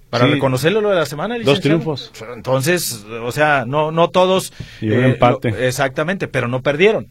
[0.08, 0.34] para Sí.
[0.34, 1.36] reconocerle lo de la semana.
[1.40, 2.12] Dos triunfos.
[2.32, 5.50] Entonces, o sea, no no todos Y un empate.
[5.50, 7.08] lo- exactamente, pero no perdieron.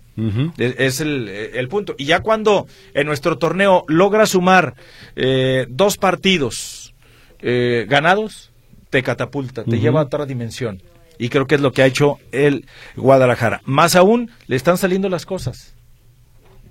[0.58, 1.94] Es es el, el punto.
[1.98, 4.76] Y ya cuando en nuestro torneo logra sumar
[5.18, 6.94] eh, dos partidos
[7.42, 8.52] eh, ganados,
[8.90, 10.82] te catapulta, te lleva a otra dimensión.
[11.20, 13.62] Y creo que es lo que ha hecho el Guadalajara.
[13.66, 15.74] Más aún, le están saliendo las cosas.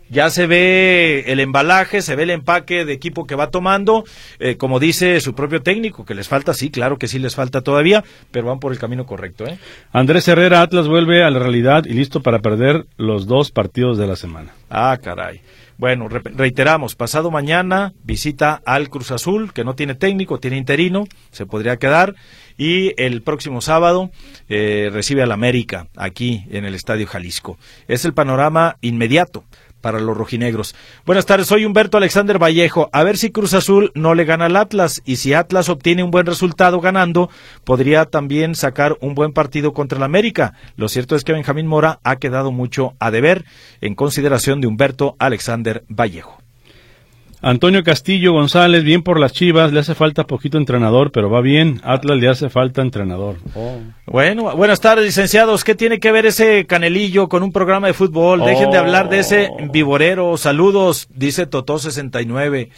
[0.09, 4.05] Ya se ve el embalaje, se ve el empaque de equipo que va tomando,
[4.39, 7.61] eh, como dice su propio técnico, que les falta, sí, claro que sí les falta
[7.63, 9.45] todavía, pero van por el camino correcto.
[9.49, 9.59] ¿eh?
[9.91, 14.07] Andrés Herrera, Atlas vuelve a la realidad y listo para perder los dos partidos de
[14.07, 14.53] la semana.
[14.71, 15.41] Ah, caray.
[15.77, 21.09] Bueno, re- reiteramos, pasado mañana visita al Cruz Azul, que no tiene técnico, tiene interino,
[21.33, 22.15] se podría quedar,
[22.57, 24.11] y el próximo sábado
[24.49, 27.59] eh, recibe al América aquí en el Estadio Jalisco.
[27.88, 29.45] Es el panorama inmediato
[29.87, 30.75] para los rojinegros.
[31.05, 32.90] Buenas tardes, soy Humberto Alexander Vallejo.
[32.92, 36.11] A ver si Cruz Azul no le gana al Atlas y si Atlas obtiene un
[36.11, 37.31] buen resultado ganando,
[37.62, 40.55] podría también sacar un buen partido contra el América.
[40.77, 43.45] Lo cierto es que Benjamín Mora ha quedado mucho a deber
[43.81, 46.46] en consideración de Humberto Alexander Vallejo.
[47.42, 51.81] Antonio Castillo González, bien por las Chivas, le hace falta poquito entrenador, pero va bien.
[51.85, 53.37] Atlas le hace falta entrenador.
[54.07, 55.62] Bueno, buenas tardes, licenciados.
[55.62, 58.40] ¿Qué tiene que ver ese canelillo con un programa de fútbol?
[58.44, 58.81] Dejen de Oh.
[58.81, 60.37] hablar de ese viborero.
[60.38, 62.70] Saludos, dice Totó69.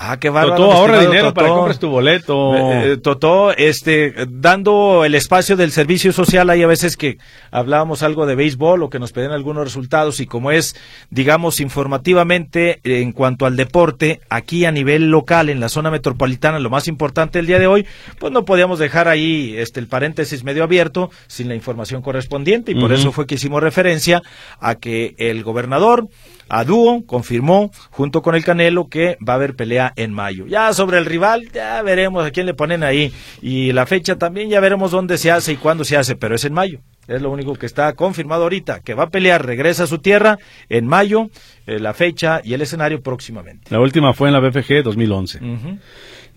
[0.00, 0.56] Ah, qué bárbaro.
[0.56, 2.54] Totó, ahorra dinero para que compres tu boleto.
[2.54, 7.18] Eh, eh, Totó, este, dando el espacio del servicio social, hay a veces que
[7.50, 10.76] hablábamos algo de béisbol o que nos pedían algunos resultados y como es,
[11.10, 16.70] digamos, informativamente en cuanto al deporte, aquí a nivel local, en la zona metropolitana, lo
[16.70, 17.84] más importante el día de hoy,
[18.20, 22.76] pues no podíamos dejar ahí este, el paréntesis medio abierto sin la información correspondiente y
[22.76, 24.22] por eso fue que hicimos referencia
[24.60, 26.06] a que el gobernador,
[26.48, 30.46] a dúo, confirmó junto con el Canelo que va a haber pelea en mayo.
[30.46, 33.12] Ya sobre el rival, ya veremos a quién le ponen ahí.
[33.42, 36.44] Y la fecha también ya veremos dónde se hace y cuándo se hace, pero es
[36.44, 36.80] en mayo.
[37.06, 40.38] Es lo único que está confirmado ahorita, que va a pelear, regresa a su tierra
[40.68, 41.30] en mayo,
[41.66, 43.70] eh, la fecha y el escenario próximamente.
[43.70, 45.38] La última fue en la BFG 2011.
[45.38, 45.78] Ujú.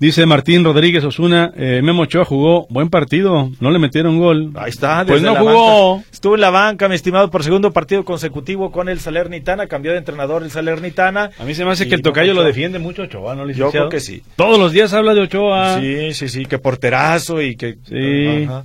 [0.01, 4.49] Dice Martín Rodríguez Osuna, eh, Memo Ochoa jugó buen partido, no le metieron gol.
[4.55, 5.95] Ahí está, Pues desde no la jugó.
[5.97, 6.07] banca.
[6.11, 9.99] Estuvo en la banca, mi estimado, por segundo partido consecutivo con el Salernitana, cambió de
[9.99, 11.29] entrenador el Salernitana.
[11.37, 13.45] A mí se me hace que el no tocayo lo defiende mucho Ochoa, ¿no, Yo
[13.45, 13.71] licenciado?
[13.71, 14.23] creo que sí.
[14.35, 15.79] Todos los días habla de Ochoa.
[15.79, 17.75] Sí, sí, sí, que porterazo y que...
[17.87, 18.45] Sí.
[18.45, 18.63] Ajá.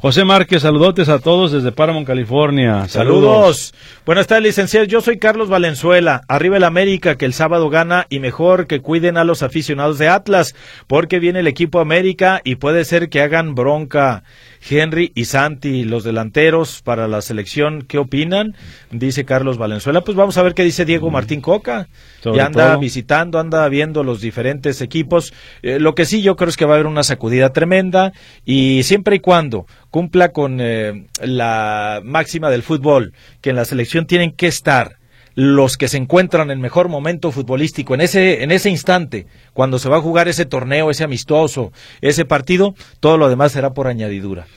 [0.00, 2.86] José Márquez, saludotes a todos desde Paramount, California.
[2.86, 3.74] Saludos.
[4.06, 4.86] Buenas tardes, licenciado.
[4.86, 6.22] Yo soy Carlos Valenzuela.
[6.28, 10.06] Arriba el América, que el sábado gana y mejor que cuiden a los aficionados de
[10.06, 10.54] Atlas,
[10.86, 14.22] porque viene el equipo América y puede ser que hagan bronca.
[14.68, 18.54] Henry y Santi, los delanteros para la selección, ¿qué opinan?
[18.90, 20.02] Dice Carlos Valenzuela.
[20.02, 21.88] Pues vamos a ver qué dice Diego Martín Coca.
[22.20, 22.80] Sobre ya anda todo.
[22.80, 25.32] visitando, anda viendo los diferentes equipos.
[25.62, 28.12] Eh, lo que sí yo creo es que va a haber una sacudida tremenda
[28.44, 34.06] y siempre y cuando cumpla con eh, la máxima del fútbol, que en la selección
[34.06, 34.97] tienen que estar
[35.38, 39.88] los que se encuentran en mejor momento futbolístico en ese en ese instante cuando se
[39.88, 41.70] va a jugar ese torneo ese amistoso
[42.00, 44.48] ese partido todo lo demás será por añadidura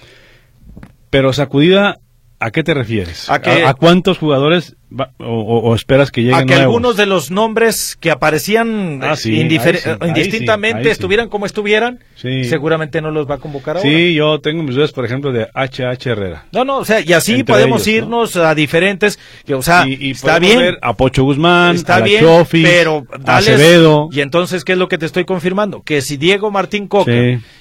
[1.11, 1.99] Pero sacudida,
[2.39, 3.29] ¿a qué te refieres?
[3.29, 3.63] ¿A qué?
[3.63, 4.75] ¿A, cuántos jugadores
[5.19, 11.29] o, esperas que lleguen a que algunos de los nombres que aparecían ah, indistintamente estuvieran
[11.29, 13.89] como estuvieran, seguramente no los va a convocar ahora.
[13.89, 16.45] Sí, yo tengo mis dudas, por ejemplo, de HH Herrera.
[16.51, 20.39] No, no, o sea, y así podemos irnos a diferentes, que, o sea, y, está
[20.39, 20.77] bien.
[20.81, 24.09] a Pocho Guzmán, está a bien, pero a Acevedo.
[24.11, 25.83] Y entonces, ¿qué es lo que te estoy confirmando?
[25.83, 27.11] Que si Diego Martín Coca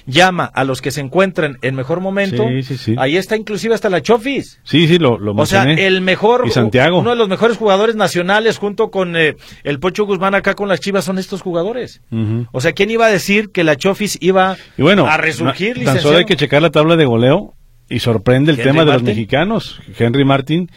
[0.05, 2.45] llama a los que se encuentren en mejor momento,
[2.97, 4.59] ahí está inclusive hasta la Chofis.
[4.63, 6.99] Sí, sí, lo, lo O sea, el mejor, y Santiago.
[6.99, 10.79] uno de los mejores jugadores nacionales junto con eh, el Pocho Guzmán acá con las
[10.79, 12.01] Chivas son estos jugadores.
[12.51, 14.57] O sea, ¿quién iba a decir que la Chofis iba
[15.07, 15.83] a resurgir?
[15.83, 17.53] Tan solo hay que checar la tabla de goleo
[17.89, 19.79] y sorprende el tema de los mexicanos.
[19.97, 20.69] Henry Martin,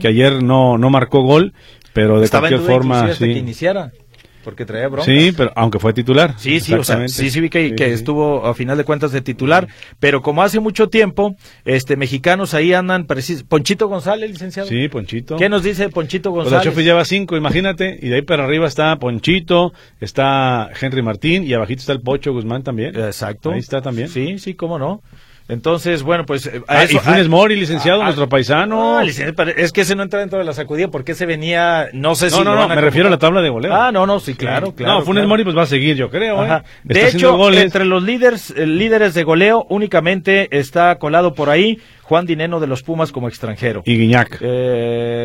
[0.00, 1.52] que ayer no, no marcó gol,
[1.92, 3.12] pero de cualquier forma...
[3.12, 3.24] Sí.
[3.24, 3.92] que iniciara
[4.42, 5.06] porque traía broncas.
[5.06, 6.34] Sí, pero aunque fue titular.
[6.38, 9.68] Sí, sí, o sea, sí, sí vi que, estuvo a final de cuentas de titular,
[10.00, 13.06] pero como hace mucho tiempo, este, mexicanos ahí andan,
[13.48, 14.68] Ponchito González, licenciado.
[14.68, 15.36] Sí, Ponchito.
[15.36, 16.62] ¿Qué nos dice Ponchito González?
[16.64, 21.44] Pues la lleva cinco, imagínate, y de ahí para arriba está Ponchito, está Henry Martín,
[21.44, 22.96] y abajito está el Pocho Guzmán también.
[22.96, 23.52] Exacto.
[23.52, 24.08] Ahí está también.
[24.08, 25.02] Sí, sí, cómo no.
[25.48, 26.46] Entonces, bueno, pues...
[26.46, 29.00] Eh, ah, y Funes Mori, licenciado, nuestro paisano.
[29.00, 32.42] es que ese no entra dentro de la sacudida porque ese venía, no sé si...
[32.42, 33.74] No, no, me refiero a la tabla de goleo.
[33.74, 35.00] Ah, no, no, sí, claro, claro.
[35.00, 36.44] No, Funes Mori pues va a seguir, yo creo.
[36.44, 36.62] ¿eh?
[36.84, 42.24] De hecho, entre los líderes, eh, líderes de goleo únicamente está colado por ahí Juan
[42.26, 43.82] Dineno de los Pumas como extranjero.
[43.84, 44.40] Y Guiñac.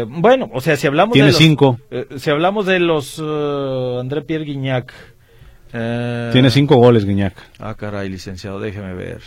[0.08, 1.42] bueno, o sea, si hablamos Tiene de los...
[1.42, 1.80] cinco.
[2.18, 4.94] si hablamos de los André Pierre Guiñac...
[5.72, 7.34] Tiene cinco goles, Guiñac.
[7.60, 9.22] Ah, caray, licenciado, déjeme ver.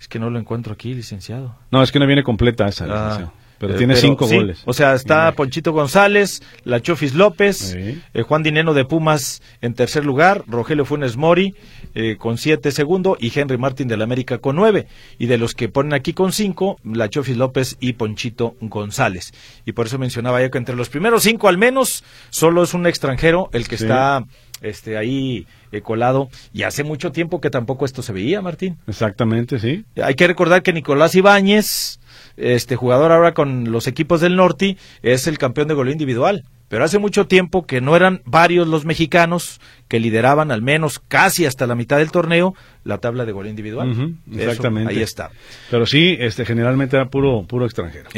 [0.00, 1.56] Es que no lo encuentro aquí, licenciado.
[1.70, 4.62] No, es que no viene completa esa, ah, Pero tiene cinco goles.
[4.64, 10.04] O sea, está Ponchito González, La Chofis López, eh, Juan Dineno de Pumas en tercer
[10.04, 11.54] lugar, Rogelio Funes Mori
[12.00, 14.86] eh, con siete segundo y Henry Martín de la América con nueve.
[15.18, 19.32] Y de los que ponen aquí con cinco, La Chofis López y Ponchito González.
[19.66, 22.86] Y por eso mencionaba yo que entre los primeros cinco al menos, solo es un
[22.86, 24.24] extranjero el que está
[24.62, 26.28] este, ahí eh, colado.
[26.52, 28.78] Y hace mucho tiempo que tampoco esto se veía, Martín.
[28.86, 29.84] Exactamente, sí.
[30.00, 31.98] Hay que recordar que Nicolás Ibáñez,
[32.36, 36.44] este jugador ahora con los equipos del norte, es el campeón de gol individual.
[36.68, 39.58] Pero hace mucho tiempo que no eran varios los mexicanos
[39.88, 42.54] que lideraban al menos casi hasta la mitad del torneo
[42.88, 44.14] la tabla de gol individual.
[44.32, 44.94] exactamente.
[44.94, 45.30] ahí está.
[45.70, 48.08] Pero sí, este generalmente era puro puro extranjero.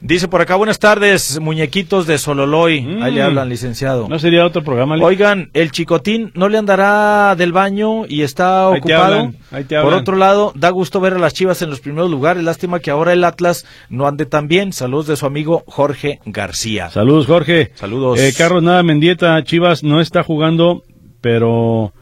[0.00, 2.78] Dice por acá, buenas tardes, muñequitos de Sololoy.
[3.02, 3.26] Ahí le mm.
[3.26, 4.08] hablan, licenciado.
[4.08, 4.94] ¿No sería otro programa?
[5.02, 9.32] Oigan, el chicotín no le andará del baño y está ocupado.
[9.50, 12.44] Por otro lado, da gusto ver a las Chivas en los primeros lugares.
[12.44, 14.72] Lástima que ahora el Atlas no ande tan bien.
[14.72, 16.90] Saludos de su amigo Jorge García.
[16.90, 17.72] Saludos, Jorge.
[17.74, 18.20] Saludos.
[18.20, 20.84] Eh, Carlos Nada Mendieta, Chivas no está jugando,
[21.24, 21.94] pero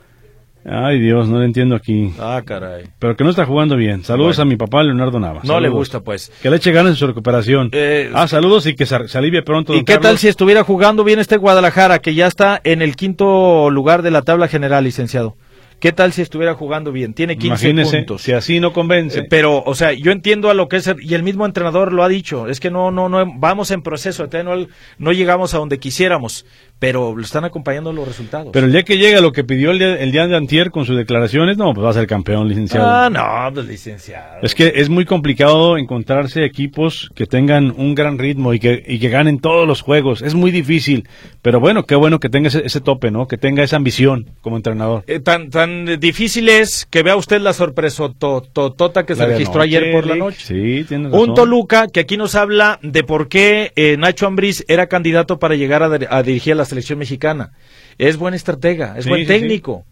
[0.64, 2.12] Ay Dios, no le entiendo aquí.
[2.18, 2.86] Ah, caray.
[2.98, 4.02] Pero que no está jugando bien.
[4.04, 5.44] Saludos a mi papá Leonardo Navas.
[5.44, 6.32] No le gusta, pues.
[6.42, 7.70] Que le eche ganas en su recuperación.
[7.72, 9.74] Eh, ah, saludos y que se, alivie pronto.
[9.74, 13.70] ¿Y qué tal si estuviera jugando bien este Guadalajara, que ya está en el quinto
[13.70, 15.36] lugar de la tabla general, licenciado?
[15.80, 17.12] ¿Qué tal si estuviera jugando bien?
[17.12, 18.22] Tiene 15 puntos.
[18.22, 19.18] Si así no convence.
[19.18, 22.04] Eh, pero, o sea, yo entiendo a lo que es, y el mismo entrenador lo
[22.04, 25.80] ha dicho, es que no, no, no, vamos en proceso, no, no llegamos a donde
[25.80, 26.46] quisiéramos
[26.82, 28.48] pero lo están acompañando los resultados.
[28.52, 29.78] Pero el día que llega lo que pidió el
[30.10, 32.88] día, de antier con sus declaraciones, no, pues va a ser campeón, licenciado.
[32.90, 34.40] Ah, no, pues licenciado.
[34.42, 38.98] Es que es muy complicado encontrarse equipos que tengan un gran ritmo y que, y
[38.98, 40.22] que ganen todos los juegos.
[40.22, 41.08] Es muy difícil,
[41.40, 43.28] pero bueno, qué bueno que tenga ese, tope, ¿no?
[43.28, 45.04] Que tenga esa ambición como entrenador.
[45.06, 49.92] Eh, tan, tan difícil es que vea usted la sorpresa totota que se registró ayer
[49.92, 50.40] por la noche.
[50.40, 51.28] Sí, tiene razón.
[51.28, 55.54] Un Toluca que aquí nos habla de por qué eh, Nacho Ambriz era candidato para
[55.54, 57.52] llegar a, a dirigir a las selección mexicana.
[57.98, 59.84] Es buen estratega, es buen técnico.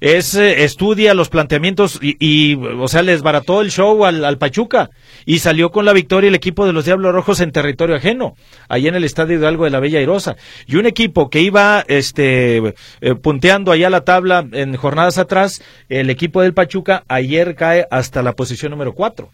[0.00, 4.90] Es, eh, estudia los planteamientos y, o sea, les barató el show al, Pachuca
[5.26, 8.34] y salió con la victoria el equipo de los Diablos Rojos en territorio ajeno,
[8.68, 10.34] ahí en el Estadio de Algo de la Bella Irosa.
[10.66, 16.10] Y un equipo que iba este, eh, punteando allá la tabla en jornadas atrás, el
[16.10, 19.30] equipo del Pachuca ayer cae hasta la posición número cuatro,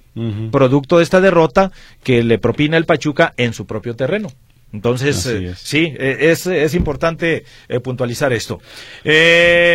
[0.51, 4.29] producto de esta derrota que le propina el Pachuca en su propio terreno.
[4.73, 8.61] Entonces, eh, sí, eh, es, es importante eh, puntualizar esto.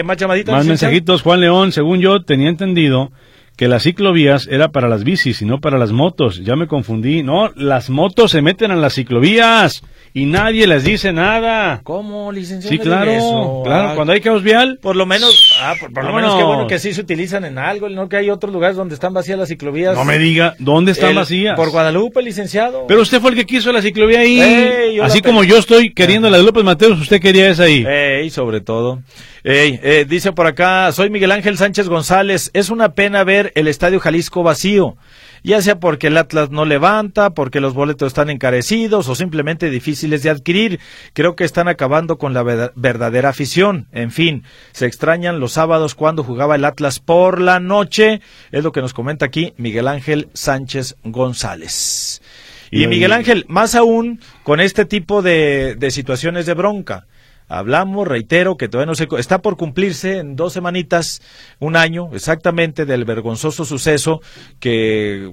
[0.03, 0.53] más llamaditas.
[0.53, 3.11] Más mensajitos, Juan León, según yo tenía entendido
[3.57, 6.43] que las ciclovías era para las bicis y no para las motos.
[6.43, 7.23] Ya me confundí.
[7.23, 9.83] No, las motos se meten a las ciclovías
[10.15, 11.81] y nadie les dice nada.
[11.83, 12.71] ¿Cómo, licenciado?
[12.71, 14.77] Sí, claro, claro, ah, cuando hay caos vial.
[14.79, 17.89] Por lo menos, ah, por, lo menos que bueno que sí se utilizan en algo,
[17.89, 19.95] no que hay otros lugares donde están vacías las ciclovías.
[19.95, 21.55] No me diga, ¿dónde están vacías?
[21.55, 22.85] Por Guadalupe, licenciado.
[22.87, 24.99] Pero usted fue el que quiso la ciclovía ahí.
[25.01, 27.83] Así como yo estoy queriendo la de López Mateos, usted quería esa ahí.
[27.83, 28.99] Ey, sobre todo.
[29.43, 32.51] Ey, eh, dice por acá, soy Miguel Ángel Sánchez González.
[32.53, 34.95] Es una pena ver el Estadio Jalisco vacío.
[35.43, 40.23] Ya sea porque el Atlas no levanta, porque los boletos están encarecidos o simplemente difíciles
[40.23, 40.79] de adquirir.
[41.13, 42.43] Creo que están acabando con la
[42.75, 43.87] verdadera afición.
[43.91, 48.21] En fin, se extrañan los sábados cuando jugaba el Atlas por la noche.
[48.51, 52.21] Es lo que nos comenta aquí Miguel Ángel Sánchez González.
[52.71, 57.05] Y, Miguel Ángel, más aún con este tipo de, de situaciones de bronca.
[57.47, 59.07] Hablamos, reitero, que todavía no se...
[59.17, 61.21] Está por cumplirse en dos semanitas,
[61.59, 64.21] un año exactamente del vergonzoso suceso
[64.59, 65.31] que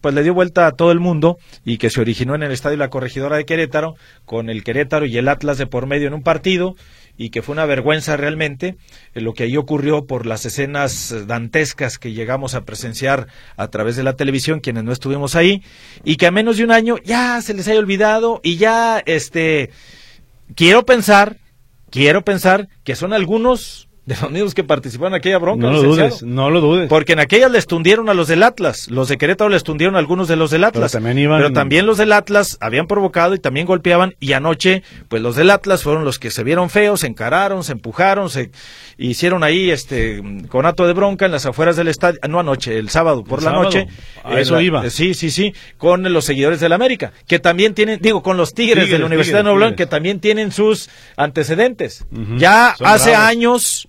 [0.00, 2.76] pues le dio vuelta a todo el mundo y que se originó en el Estadio
[2.76, 3.94] La Corregidora de Querétaro,
[4.24, 6.74] con el Querétaro y el Atlas de por medio en un partido
[7.16, 8.76] y que fue una vergüenza realmente
[9.14, 13.96] eh, lo que ahí ocurrió por las escenas dantescas que llegamos a presenciar a través
[13.96, 15.62] de la televisión quienes no estuvimos ahí
[16.04, 19.70] y que a menos de un año ya se les haya olvidado y ya este
[20.54, 21.36] quiero pensar
[21.92, 25.64] quiero pensar que son algunos de los mismos que participaron en aquella bronca.
[25.64, 26.88] No lo dudes, no lo dudes.
[26.88, 28.90] Porque en aquellas les tundieron a los del Atlas.
[28.90, 30.90] Los de Querétaro les tundieron a algunos de los del Atlas.
[30.90, 31.38] Pero también, iban...
[31.38, 34.16] Pero también los del Atlas habían provocado y también golpeaban.
[34.18, 37.72] Y anoche, pues los del Atlas fueron los que se vieron feos, se encararon, se
[37.72, 38.50] empujaron, se
[38.98, 42.18] hicieron ahí este conato de bronca en las afueras del estadio.
[42.28, 43.86] No anoche, el sábado por la noche.
[44.24, 44.90] A eso iba.
[44.90, 45.54] Sí, sí, sí.
[45.78, 47.12] Con los seguidores del América.
[47.28, 50.18] Que también tienen, digo, con los Tigres, de la Universidad de Nuevo León, que también
[50.18, 52.04] tienen sus antecedentes.
[52.36, 53.88] Ya hace años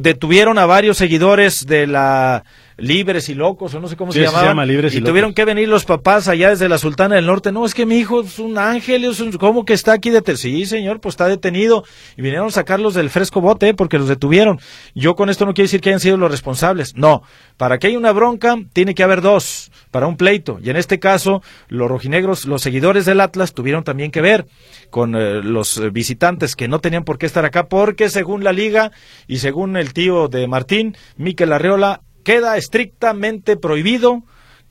[0.00, 2.44] detuvieron a varios seguidores de la
[2.80, 4.66] libres y locos, o no sé cómo se llamaban.
[4.66, 7.52] libres y, tuvieron que venir los papás allá desde la Sultana del Norte.
[7.52, 10.30] No, es que mi hijo es un ángel, es ¿cómo que está aquí detenido?
[10.38, 11.84] Sí, señor, pues está detenido.
[12.16, 14.60] Y vinieron a sacarlos del fresco bote porque los detuvieron.
[14.94, 16.94] Yo con esto no quiero decir que hayan sido los responsables.
[16.96, 17.22] No,
[17.56, 20.58] para que haya una bronca, tiene que haber dos para un pleito.
[20.62, 24.46] Y en este caso, los rojinegros, los seguidores del Atlas, tuvieron también que ver
[24.90, 28.92] con eh, los visitantes que no tenían por qué estar acá, porque según la liga
[29.26, 34.22] y según el tío de Martín, Miquel Arreola, queda estrictamente prohibido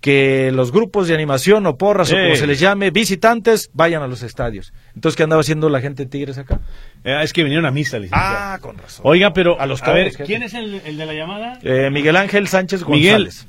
[0.02, 4.08] que los grupos de animación o porras o como se les llame, visitantes, vayan a
[4.08, 4.74] los estadios.
[4.96, 6.62] Entonces, ¿qué andaba haciendo la gente de Tigres acá?
[7.04, 9.06] Eh, es que vinieron a misa, Ah, con razón.
[9.06, 11.60] Oiga, pero a, los a ver, ¿quién es el, de la llamada?
[11.64, 13.48] Eh, Miguel Ángel Sánchez González.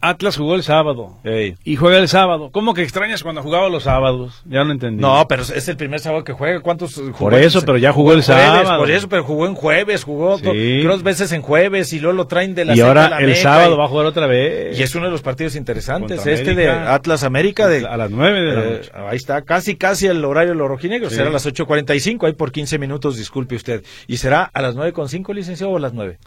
[0.00, 1.18] Atlas jugó el sábado.
[1.64, 2.50] Y juega el sábado.
[2.52, 4.42] ¿Cómo que extrañas cuando jugaba los sábados?
[4.44, 5.00] Ya no entendí.
[5.02, 6.60] No, pero es el primer sábado que juega.
[6.60, 7.18] ¿Cuántos jugó?
[7.18, 8.78] Por eso, pero ya jugó el sábado.
[8.78, 12.54] Por eso, pero jugó en jueves, jugó dos veces en jueves y luego lo traen
[12.54, 14.78] de la Y ahora el sábado va a jugar otra vez.
[14.78, 16.26] Y es uno de los partidos interesantes.
[16.26, 17.66] este de Atlas América.
[17.68, 18.90] De, a las nueve de la eh, noche.
[18.94, 21.12] Ahí está, casi, casi el horario de los rojinegros.
[21.12, 23.84] Será a las 8.45, ahí por 15 minutos, disculpe usted.
[24.06, 26.18] ¿Y será a las 9.5, licenciado, o a las 9?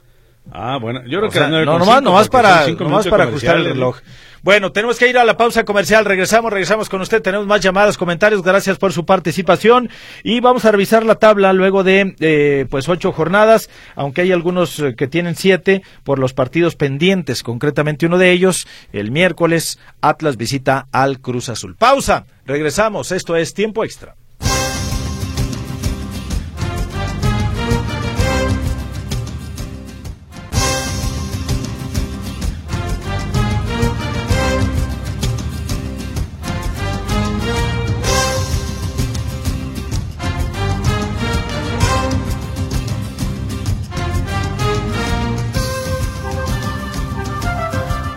[0.49, 3.97] Ah, bueno, yo creo que no, nomás, nomás para, nomás para ajustar el reloj.
[4.43, 6.03] Bueno, tenemos que ir a la pausa comercial.
[6.03, 7.21] Regresamos, regresamos con usted.
[7.21, 8.41] Tenemos más llamadas, comentarios.
[8.41, 9.89] Gracias por su participación.
[10.23, 14.79] Y vamos a revisar la tabla luego de, eh, pues, ocho jornadas, aunque hay algunos
[14.79, 17.43] eh, que tienen siete por los partidos pendientes.
[17.43, 21.75] Concretamente uno de ellos, el miércoles, Atlas visita al Cruz Azul.
[21.75, 22.25] Pausa.
[22.47, 23.11] Regresamos.
[23.11, 24.15] Esto es tiempo extra.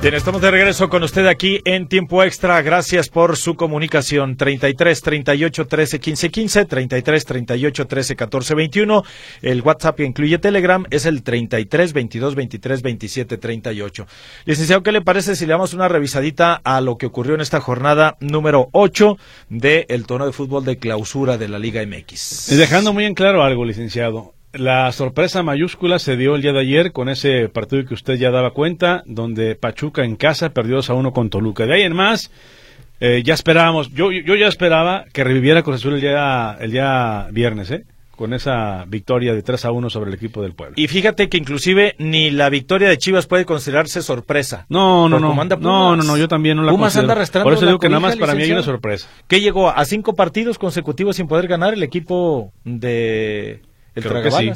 [0.05, 2.61] Bien, estamos de regreso con usted aquí en tiempo extra.
[2.61, 4.37] Gracias por su comunicación.
[4.37, 9.03] 33 38 13 15 15, 33 38 13 14 21.
[9.41, 14.07] El WhatsApp que incluye Telegram es el 33 22 23 27 38.
[14.45, 17.63] Licenciado, ¿qué le parece si le damos una revisadita a lo que ocurrió en esta
[17.63, 19.17] jornada número 8
[19.49, 22.55] del el torneo de fútbol de clausura de la Liga MX?
[22.59, 24.35] Dejando muy en claro algo, licenciado.
[24.55, 28.31] La sorpresa mayúscula se dio el día de ayer con ese partido que usted ya
[28.31, 31.67] daba cuenta, donde Pachuca en casa perdió 2 a 1 con Toluca.
[31.67, 32.31] De ahí en más,
[33.01, 37.27] eh, ya esperábamos, yo, yo ya esperaba que reviviera Cruz Azul el día, el día
[37.33, 37.85] viernes, ¿eh?
[38.15, 40.75] con esa victoria de 3 a 1 sobre el equipo del pueblo.
[40.77, 44.67] Y fíjate que inclusive ni la victoria de Chivas puede considerarse sorpresa.
[44.69, 45.35] No, no, no.
[45.35, 47.99] No, no, no, yo también no la Pumas anda arrastrando Por eso digo que nada
[47.99, 49.09] más para mí hay una sorpresa.
[49.27, 53.61] ¿Qué llegó a cinco partidos consecutivos sin poder ganar el equipo de
[53.95, 54.53] el Creo que sí.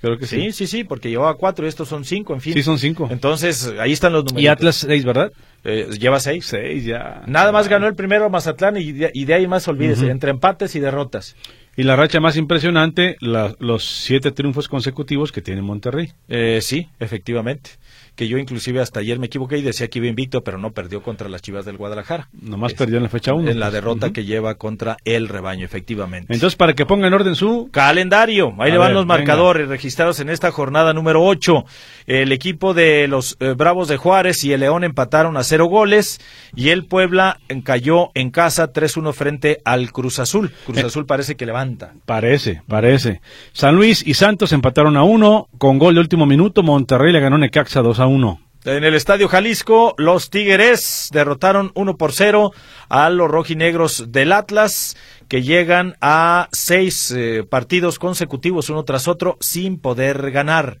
[0.00, 0.50] Creo que sí.
[0.50, 2.54] Sí, sí, porque llevaba cuatro y estos son cinco, en fin.
[2.54, 3.08] Sí, son cinco.
[3.10, 4.42] Entonces, ahí están los números.
[4.42, 5.30] Y Atlas seis, ¿verdad?
[5.62, 6.44] Eh, lleva seis.
[6.44, 7.22] Seis, ya.
[7.26, 11.36] Nada más ganó el primero Mazatlán y de, ahí más olvídese, entre empates y derrotas.
[11.76, 16.12] Y la racha más impresionante, los siete triunfos consecutivos que tiene Monterrey.
[16.28, 17.70] Eh, sí, efectivamente
[18.14, 21.02] que yo inclusive hasta ayer me equivoqué y decía que iba invicto, pero no perdió
[21.02, 22.28] contra las Chivas del Guadalajara.
[22.32, 23.50] Nomás perdió en la fecha 1.
[23.50, 26.32] En la derrota que lleva contra el rebaño, efectivamente.
[26.32, 30.28] Entonces, para que ponga en orden su calendario, ahí le van los marcadores registrados en
[30.28, 31.64] esta jornada número 8.
[32.06, 36.20] El equipo de los eh, Bravos de Juárez y el León empataron a cero goles
[36.54, 40.52] y el Puebla cayó en casa 3-1 frente al Cruz Azul.
[40.66, 41.94] Cruz eh, Azul parece que levanta.
[42.04, 43.20] Parece, parece.
[43.52, 46.62] San Luis y Santos empataron a uno con gol de último minuto.
[46.62, 48.40] Monterrey le ganó Necaxa 2 1.
[48.64, 52.52] En el Estadio Jalisco, los Tigres derrotaron 1 por 0
[52.88, 54.96] a los rojinegros del Atlas,
[55.26, 60.78] que llegan a seis eh, partidos consecutivos uno tras otro sin poder ganar.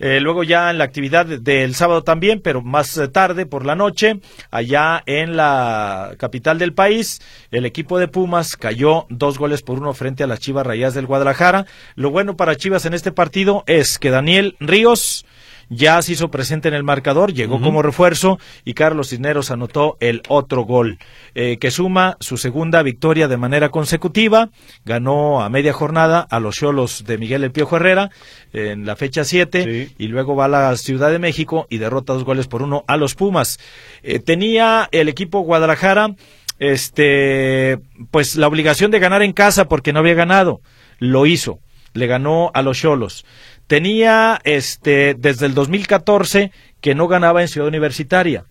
[0.00, 3.74] Eh, luego ya en la actividad del sábado también, pero más eh, tarde por la
[3.74, 4.20] noche,
[4.50, 7.20] allá en la capital del país,
[7.50, 11.06] el equipo de Pumas cayó dos goles por uno frente a las Chivas Rayas del
[11.06, 11.66] Guadalajara.
[11.94, 15.24] Lo bueno para Chivas en este partido es que Daniel Ríos
[15.70, 20.22] ya se hizo presente en el marcador, llegó como refuerzo y Carlos Cisneros anotó el
[20.28, 20.98] otro gol,
[21.34, 24.50] eh, que suma su segunda victoria de manera consecutiva.
[24.84, 28.10] Ganó a media jornada a los Cholos de Miguel El Piojo Herrera
[28.52, 32.24] en la fecha 7 y luego va a la Ciudad de México y derrota dos
[32.24, 33.58] goles por uno a los Pumas.
[34.02, 36.14] Eh, tenía el equipo Guadalajara
[36.58, 37.78] este
[38.10, 40.60] pues la obligación de ganar en casa porque no había ganado.
[40.98, 41.60] Lo hizo
[41.94, 43.24] le ganó a los Cholos.
[43.68, 48.44] Tenía este desde el 2014 que no ganaba en Ciudad Universitaria.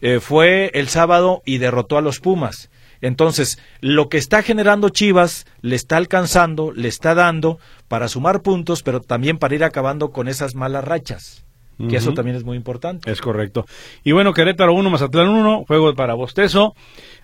[0.00, 2.70] Eh, fue el sábado y derrotó a los Pumas.
[3.00, 7.58] Entonces, lo que está generando Chivas le está alcanzando, le está dando
[7.88, 11.44] para sumar puntos, pero también para ir acabando con esas malas rachas.
[11.88, 13.10] Que eso también es muy importante.
[13.10, 13.66] Es correcto.
[14.04, 16.76] Y bueno, Querétaro 1, Mazatlán 1, juego para Bostezo.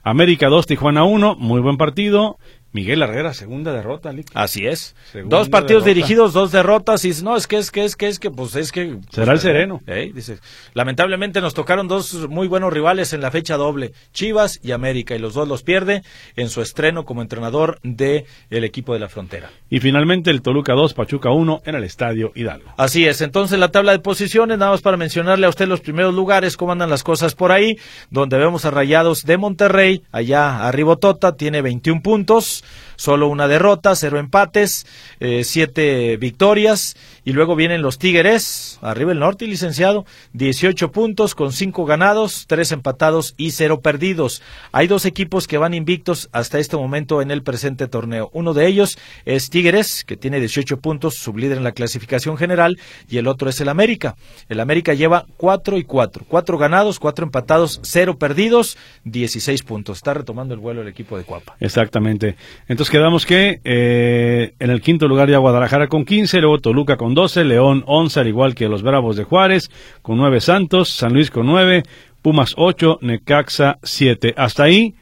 [0.02, 2.38] América 2, Tijuana 1, muy buen partido.
[2.72, 4.94] Miguel Herrera, segunda derrota, Así es.
[5.24, 7.04] dos partidos dirigidos, dos derrotas.
[7.04, 8.98] Y no, es que es que es que es que, pues es que.
[9.10, 9.80] Será el sereno.
[10.14, 10.38] dice,
[10.74, 15.18] lamentablemente nos tocaron dos muy buenos rivales en la fecha doble, Chivas y América, y
[15.18, 16.02] los dos los pierde
[16.36, 19.50] en su estreno como entrenador de el equipo de la frontera.
[19.70, 22.70] Y finalmente el Toluca 2, Pachuca 1 en el Estadio Hidalgo.
[22.76, 23.22] Así es.
[23.22, 26.72] Entonces la tabla de posiciones, nada más para mencionarle a usted los primeros lugares, cómo
[26.72, 27.78] andan las cosas por ahí,
[28.10, 32.57] donde vemos a Rayados de Monterrey, allá arriba Tota, tiene 21 puntos
[32.96, 34.86] solo una derrota, cero empates,
[35.20, 36.96] eh, siete victorias.
[37.28, 42.72] Y luego vienen los Tigres, arriba el norte, licenciado, 18 puntos con cinco ganados, tres
[42.72, 44.40] empatados y cero perdidos.
[44.72, 48.30] Hay dos equipos que van invictos hasta este momento en el presente torneo.
[48.32, 52.78] Uno de ellos es Tigres, que tiene 18 puntos, sublíder en la clasificación general,
[53.10, 54.16] y el otro es el América.
[54.48, 59.98] El América lleva cuatro y cuatro, cuatro ganados, cuatro empatados, cero perdidos, 16 puntos.
[59.98, 61.56] Está retomando el vuelo el equipo de Cuapa.
[61.60, 62.36] Exactamente.
[62.68, 67.17] Entonces quedamos que eh, en el quinto lugar ya Guadalajara con 15, luego Toluca con
[67.18, 71.32] 12, León 11, al igual que los Bravos de Juárez, con 9 Santos, San Luis
[71.32, 71.82] con 9,
[72.22, 74.34] Pumas 8, Necaxa 7.
[74.36, 74.94] Hasta ahí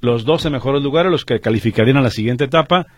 [0.00, 2.88] los 12 mejores lugares, los que calificarían a la siguiente etapa.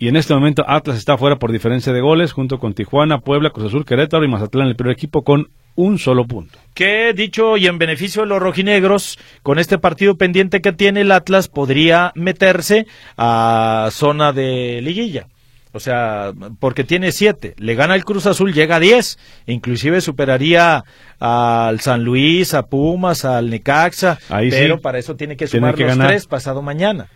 [0.00, 3.50] Y en este momento Atlas está fuera por diferencia de goles, junto con Tijuana, Puebla,
[3.50, 6.58] Cruz Azul, Querétaro y Mazatlán, el primer equipo con un solo punto.
[6.74, 11.12] Que dicho y en beneficio de los rojinegros, con este partido pendiente que tiene el
[11.12, 15.28] Atlas, podría meterse a zona de liguilla.
[15.72, 17.54] O sea, porque tiene siete.
[17.58, 19.18] Le gana el Cruz Azul, llega a diez.
[19.46, 20.84] Inclusive superaría
[21.18, 24.18] al San Luis, a Pumas, al Necaxa.
[24.28, 27.08] pero para eso tiene que sumar los tres pasado mañana.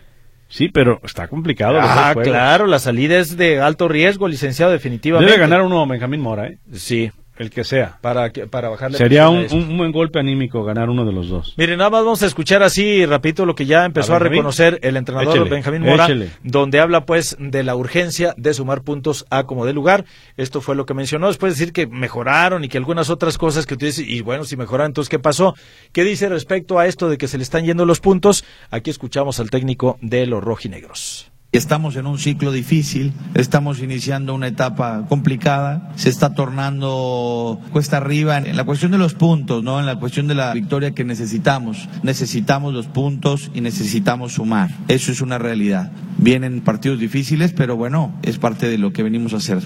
[0.47, 1.79] Sí, pero está complicado.
[1.81, 5.31] Ah, claro, la salida es de alto riesgo, licenciado, definitivamente.
[5.31, 6.59] Debe ganar uno Benjamín Mora, ¿eh?
[6.71, 7.97] Sí, el que sea.
[8.01, 8.97] Para, para bajarle.
[8.97, 11.53] Sería un, buen golpe anímico ganar uno de los dos.
[11.57, 14.97] Miren, nada más vamos a escuchar así, repito, lo que ya empezó a, reconocer el
[14.97, 16.07] entrenador Benjamín Mora,
[16.43, 20.05] donde habla pues de la urgencia de sumar puntos a como de lugar.
[20.37, 21.27] Esto fue lo que mencionó.
[21.27, 24.43] Después de decir que mejoraron y que algunas otras cosas que tú dices, y bueno,
[24.43, 25.55] si mejoraron, entonces, ¿qué pasó?
[25.91, 28.45] ¿Qué dice respecto a esto de que se le están yendo los puntos?
[28.69, 31.32] Aquí escuchamos al técnico de los rojinegros.
[31.53, 38.39] Estamos en un ciclo difícil, estamos iniciando una etapa complicada, se está tornando cuesta arriba
[38.39, 39.79] en la cuestión de los puntos, ¿no?
[39.79, 41.87] En la cuestión de la victoria que necesitamos.
[42.01, 44.71] Necesitamos los puntos y necesitamos sumar.
[44.87, 45.91] Eso es una realidad.
[46.17, 49.61] Vienen partidos difíciles, pero bueno, es parte de lo que venimos a hacer.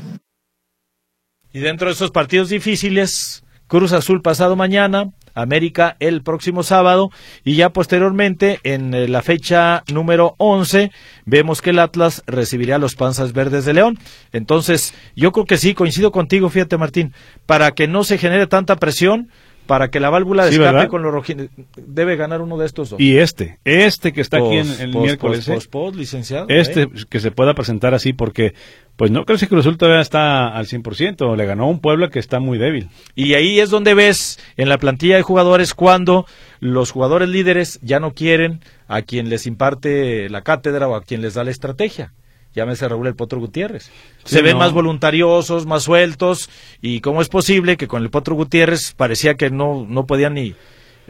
[1.53, 7.11] Y dentro de esos partidos difíciles, Cruz Azul pasado mañana, América el próximo sábado
[7.43, 10.91] y ya posteriormente en eh, la fecha número 11
[11.25, 13.99] vemos que el Atlas recibirá los Panzas Verdes de León.
[14.33, 17.13] Entonces, yo creo que sí, coincido contigo, fíjate Martín,
[17.45, 19.29] para que no se genere tanta presión,
[19.67, 20.89] para que la válvula de Sí, escape ¿verdad?
[20.89, 22.99] con los rojinegros debe ganar uno de estos dos.
[22.99, 25.97] Y este, este que está aquí en el pos- miércoles, pos- ¿eh?
[25.97, 26.45] licenciado.
[26.49, 26.89] este ¿eh?
[27.09, 28.53] que se pueda presentar así porque
[28.95, 32.09] pues no creo que Cruz Azul todavía está al 100%, le ganó a un Puebla
[32.09, 32.89] que está muy débil.
[33.13, 36.25] Y ahí es donde ves en la plantilla de jugadores cuando
[36.59, 41.21] los jugadores líderes ya no quieren a quien les imparte la cátedra o a quien
[41.21, 42.13] les da la estrategia.
[42.57, 43.83] Llámese Raúl El Potro Gutiérrez.
[43.83, 43.91] Sí,
[44.35, 44.59] Se ven no.
[44.59, 46.49] más voluntariosos, más sueltos.
[46.81, 50.55] ¿Y cómo es posible que con el Potro Gutiérrez parecía que no, no podían ni...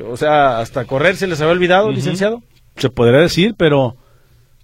[0.06, 2.44] O sea, hasta correr se les había olvidado, licenciado?
[2.76, 3.96] Se podría decir, pero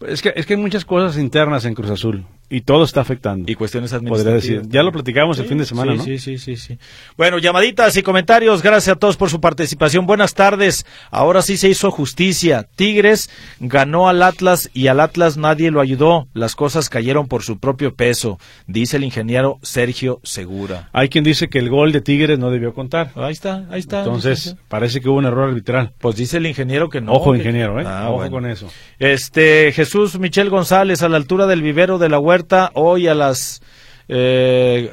[0.05, 3.51] es que es que hay muchas cosas internas en Cruz Azul y todo está afectando.
[3.51, 4.43] Y cuestiones Podría administrativas.
[4.61, 4.71] decir.
[4.71, 6.03] Ya lo platicamos el fin de semana, sí, ¿no?
[6.03, 6.77] Sí, sí, sí, sí.
[7.17, 8.61] Bueno, llamaditas y comentarios.
[8.61, 10.05] Gracias a todos por su participación.
[10.05, 10.85] Buenas tardes.
[11.09, 12.67] Ahora sí se hizo justicia.
[12.75, 13.29] Tigres
[13.59, 16.27] ganó al Atlas y al Atlas nadie lo ayudó.
[16.33, 18.37] Las cosas cayeron por su propio peso,
[18.67, 20.89] dice el ingeniero Sergio Segura.
[20.93, 23.11] Hay quien dice que el gol de Tigres no debió contar.
[23.15, 23.99] Ahí está, ahí está.
[23.99, 25.93] Entonces, parece que hubo un error arbitral.
[25.99, 27.13] pues dice el ingeniero que no.
[27.13, 27.83] Ojo, ingeniero, ¿eh?
[27.87, 28.31] Ah, Ojo bueno.
[28.31, 28.69] con eso.
[28.99, 32.42] Este Jesús Michel González a la altura del vivero de la huerta
[32.73, 33.61] hoy a las
[34.09, 34.91] eh,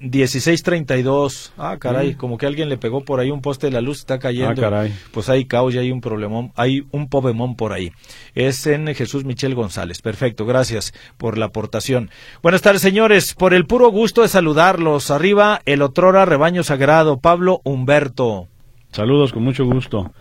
[0.00, 1.52] 16:32.
[1.56, 2.16] Ah, caray, Mm.
[2.16, 4.50] como que alguien le pegó por ahí un poste de la luz, está cayendo.
[4.50, 4.94] Ah, caray.
[5.12, 7.92] Pues hay caos y hay un problemón, hay un pobemón por ahí.
[8.34, 10.02] Es en Jesús Michel González.
[10.02, 12.10] Perfecto, gracias por la aportación.
[12.42, 13.34] Buenas tardes, señores.
[13.34, 15.10] Por el puro gusto de saludarlos.
[15.10, 18.48] Arriba el otrora rebaño sagrado, Pablo Humberto.
[18.92, 20.12] Saludos con mucho gusto.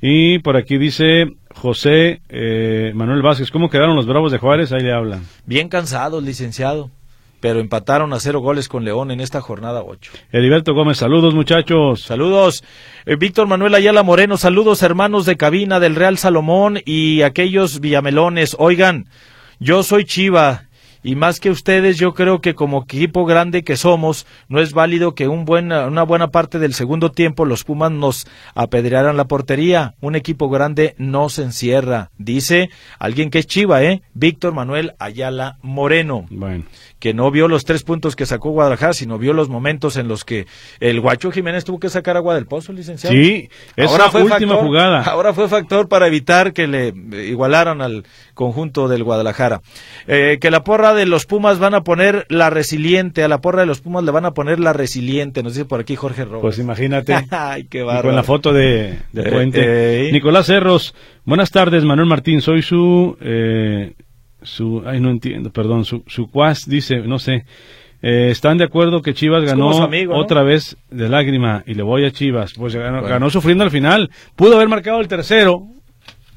[0.00, 4.72] Y por aquí dice José eh, Manuel Vázquez, ¿cómo quedaron los Bravos de Juárez?
[4.72, 5.26] Ahí le hablan.
[5.46, 6.90] Bien cansados, licenciado.
[7.40, 10.10] Pero empataron a cero goles con León en esta jornada 8.
[10.32, 12.02] Heriberto Gómez, saludos muchachos.
[12.02, 12.64] Saludos.
[13.06, 18.56] Eh, Víctor Manuel Ayala Moreno, saludos hermanos de cabina del Real Salomón y aquellos villamelones.
[18.58, 19.06] Oigan,
[19.60, 20.67] yo soy Chiva
[21.02, 25.14] y más que ustedes yo creo que como equipo grande que somos, no es válido
[25.14, 29.94] que un buena, una buena parte del segundo tiempo los Pumas nos apedrearan la portería.
[30.00, 34.02] Un equipo grande no se encierra, dice alguien que es Chiva, ¿eh?
[34.14, 36.64] Víctor Manuel Ayala Moreno Bueno,
[36.98, 40.24] que no vio los tres puntos que sacó Guadalajara, sino vio los momentos en los
[40.24, 40.46] que
[40.80, 43.14] el Guacho Jiménez tuvo que sacar agua del pozo, licenciado.
[43.14, 45.02] sí, esa fue última factor- jugada.
[45.02, 46.88] Ahora fue factor para evitar que le
[47.28, 49.60] igualaran al conjunto del Guadalajara.
[50.06, 53.60] Eh, que la porra de los Pumas van a poner la resiliente, a la porra
[53.60, 56.40] de los Pumas le van a poner la resiliente, nos dice por aquí Jorge Robles.
[56.42, 57.14] Pues imagínate.
[57.30, 58.08] Ay, qué Y bárbaro.
[58.08, 60.08] con la foto de, de Eh, Puente.
[60.08, 60.12] eh.
[60.12, 63.94] Nicolás Cerros, buenas tardes, Manuel Martín, soy su, eh,
[64.42, 67.44] su, ay, no entiendo, perdón, su, su cuas, dice, no sé.
[68.00, 69.70] Eh, ¿Están de acuerdo que Chivas ganó
[70.12, 72.54] otra vez de lágrima y le voy a Chivas?
[72.56, 73.08] Pues ganó, Bueno.
[73.08, 74.10] ganó sufriendo al final.
[74.36, 75.62] Pudo haber marcado el tercero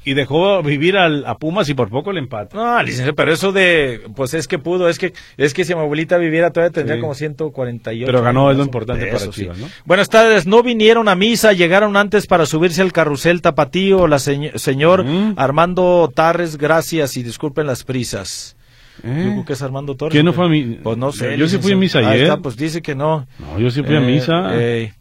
[0.04, 2.56] y dejó vivir al, a Pumas y por poco le empata.
[2.56, 5.80] No, licenciado, pero eso de, pues es que pudo, es que, es que si mi
[5.80, 7.00] abuelita viviera todavía tendría Sí.
[7.00, 8.06] como 148.
[8.06, 9.30] Pero ganó, es lo importante para sí.
[9.30, 9.68] Chivas, ¿no?
[9.84, 14.56] Buenas tardes, no vinieron a misa, llegaron antes para subirse al carrusel tapatío, la señ-
[14.56, 15.34] señor Mm.
[15.36, 18.56] Armando Tarres, gracias y disculpen las prisas.
[19.04, 19.22] ¿Eh?
[19.24, 20.12] Yo creo que es Armando Torres.
[20.12, 21.36] ¿Quién no fue a mi- Pues no sé.
[21.38, 22.00] Yo sí fui a misa.
[22.00, 22.22] Ahí ayer.
[22.24, 23.26] está, pues dice que no.
[23.38, 24.50] No, yo sí fui a Eh, misa.
[24.52, 24.92] eh,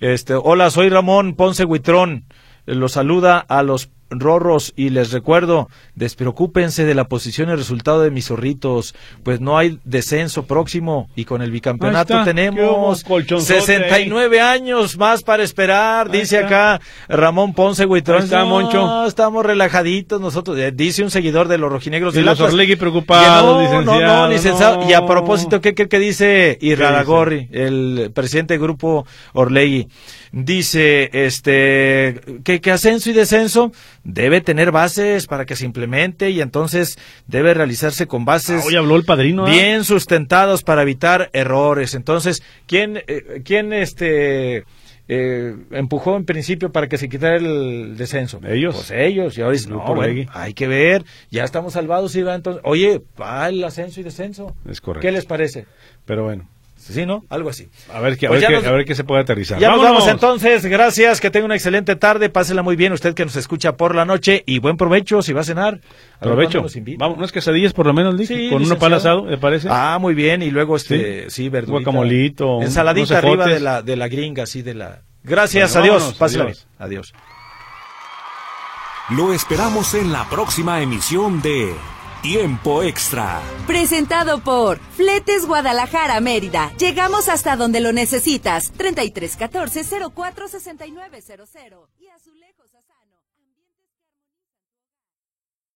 [0.00, 2.24] este, hola, soy Ramón Ponce Huitrón.
[2.66, 8.10] Los saluda a los rorros y les recuerdo, despreocúpense de la posición y resultado de
[8.10, 12.32] mis zorritos, pues no hay descenso próximo y con el bicampeonato Ahí está.
[12.34, 16.74] ¿Qué hubo, tenemos colchonzote 69 años más para esperar, Ahí dice está.
[16.74, 18.24] acá Ramón Ponce Huitrón.
[18.24, 22.40] Está, No, estamos relajaditos nosotros, eh, dice un seguidor de los rojinegros Y los.
[22.40, 24.76] Orlegui preocupados, no, No, licenciado, no, licenciado.
[24.82, 24.90] no.
[24.90, 26.58] Y a propósito, ¿qué, qué, qué dice?
[26.60, 29.88] Iraragorri, el presidente del grupo Orlegui?
[30.32, 33.72] Dice, este, que, que ascenso y descenso
[34.04, 38.76] debe tener bases para que se implemente y entonces debe realizarse con bases Ah, hoy
[38.76, 39.46] habló el padrino.
[39.46, 39.50] ¿ah?
[39.50, 41.94] bien sustentados para evitar errores.
[41.94, 44.64] Entonces, ¿quién, eh, quién este,
[45.08, 48.40] eh, empujó en principio para que se quitara el descenso?
[48.46, 48.74] Ellos.
[48.76, 49.36] Pues ellos.
[49.36, 52.14] Y ahora dicen, no, bueno, hay que ver, ya estamos salvados.
[52.16, 54.54] Y va entonces, oye, va el ascenso y descenso.
[54.68, 55.06] Es correcto.
[55.06, 55.66] ¿Qué les parece?
[56.04, 56.48] Pero bueno,
[56.80, 57.24] ¿Sí, no?
[57.28, 57.68] Algo así.
[57.92, 59.58] a ver, qué, a, Pues ver ya qué- nos- a ver qué se puede aterrizar.
[59.58, 59.98] Ya nos ¡Vámonos!
[60.06, 63.76] vamos entonces, gracias, que tenga una excelente tarde, pásela muy bien usted que nos escucha
[63.76, 65.80] por la noche y buen provecho si va a cenar.
[66.20, 67.04] A nos invita.
[67.04, 68.78] Vamos, unas quesadillas por lo menos, Lick, Sí, con una licenciado.
[68.80, 69.68] pala asado, ¿me parece?
[69.70, 71.90] Ah, muy bien, y luego este, sí, verdurita.
[71.90, 75.02] Guacamolito, Ensaladita arriba de la, de la gringa, así de la...
[75.22, 76.66] Gracias, Bueno, adiós, vámonos, pásela adiós.
[76.66, 76.76] bien.
[76.78, 77.12] Adiós.
[79.10, 81.74] Lo esperamos en la próxima emisión de
[82.22, 83.40] Tiempo Extra.
[83.66, 86.70] Presentado por Fletes Guadalajara Mérida.
[86.76, 88.72] Llegamos hasta donde lo necesitas.
[88.72, 91.48] 3314 046900
[91.98, 91.99] y azulejos.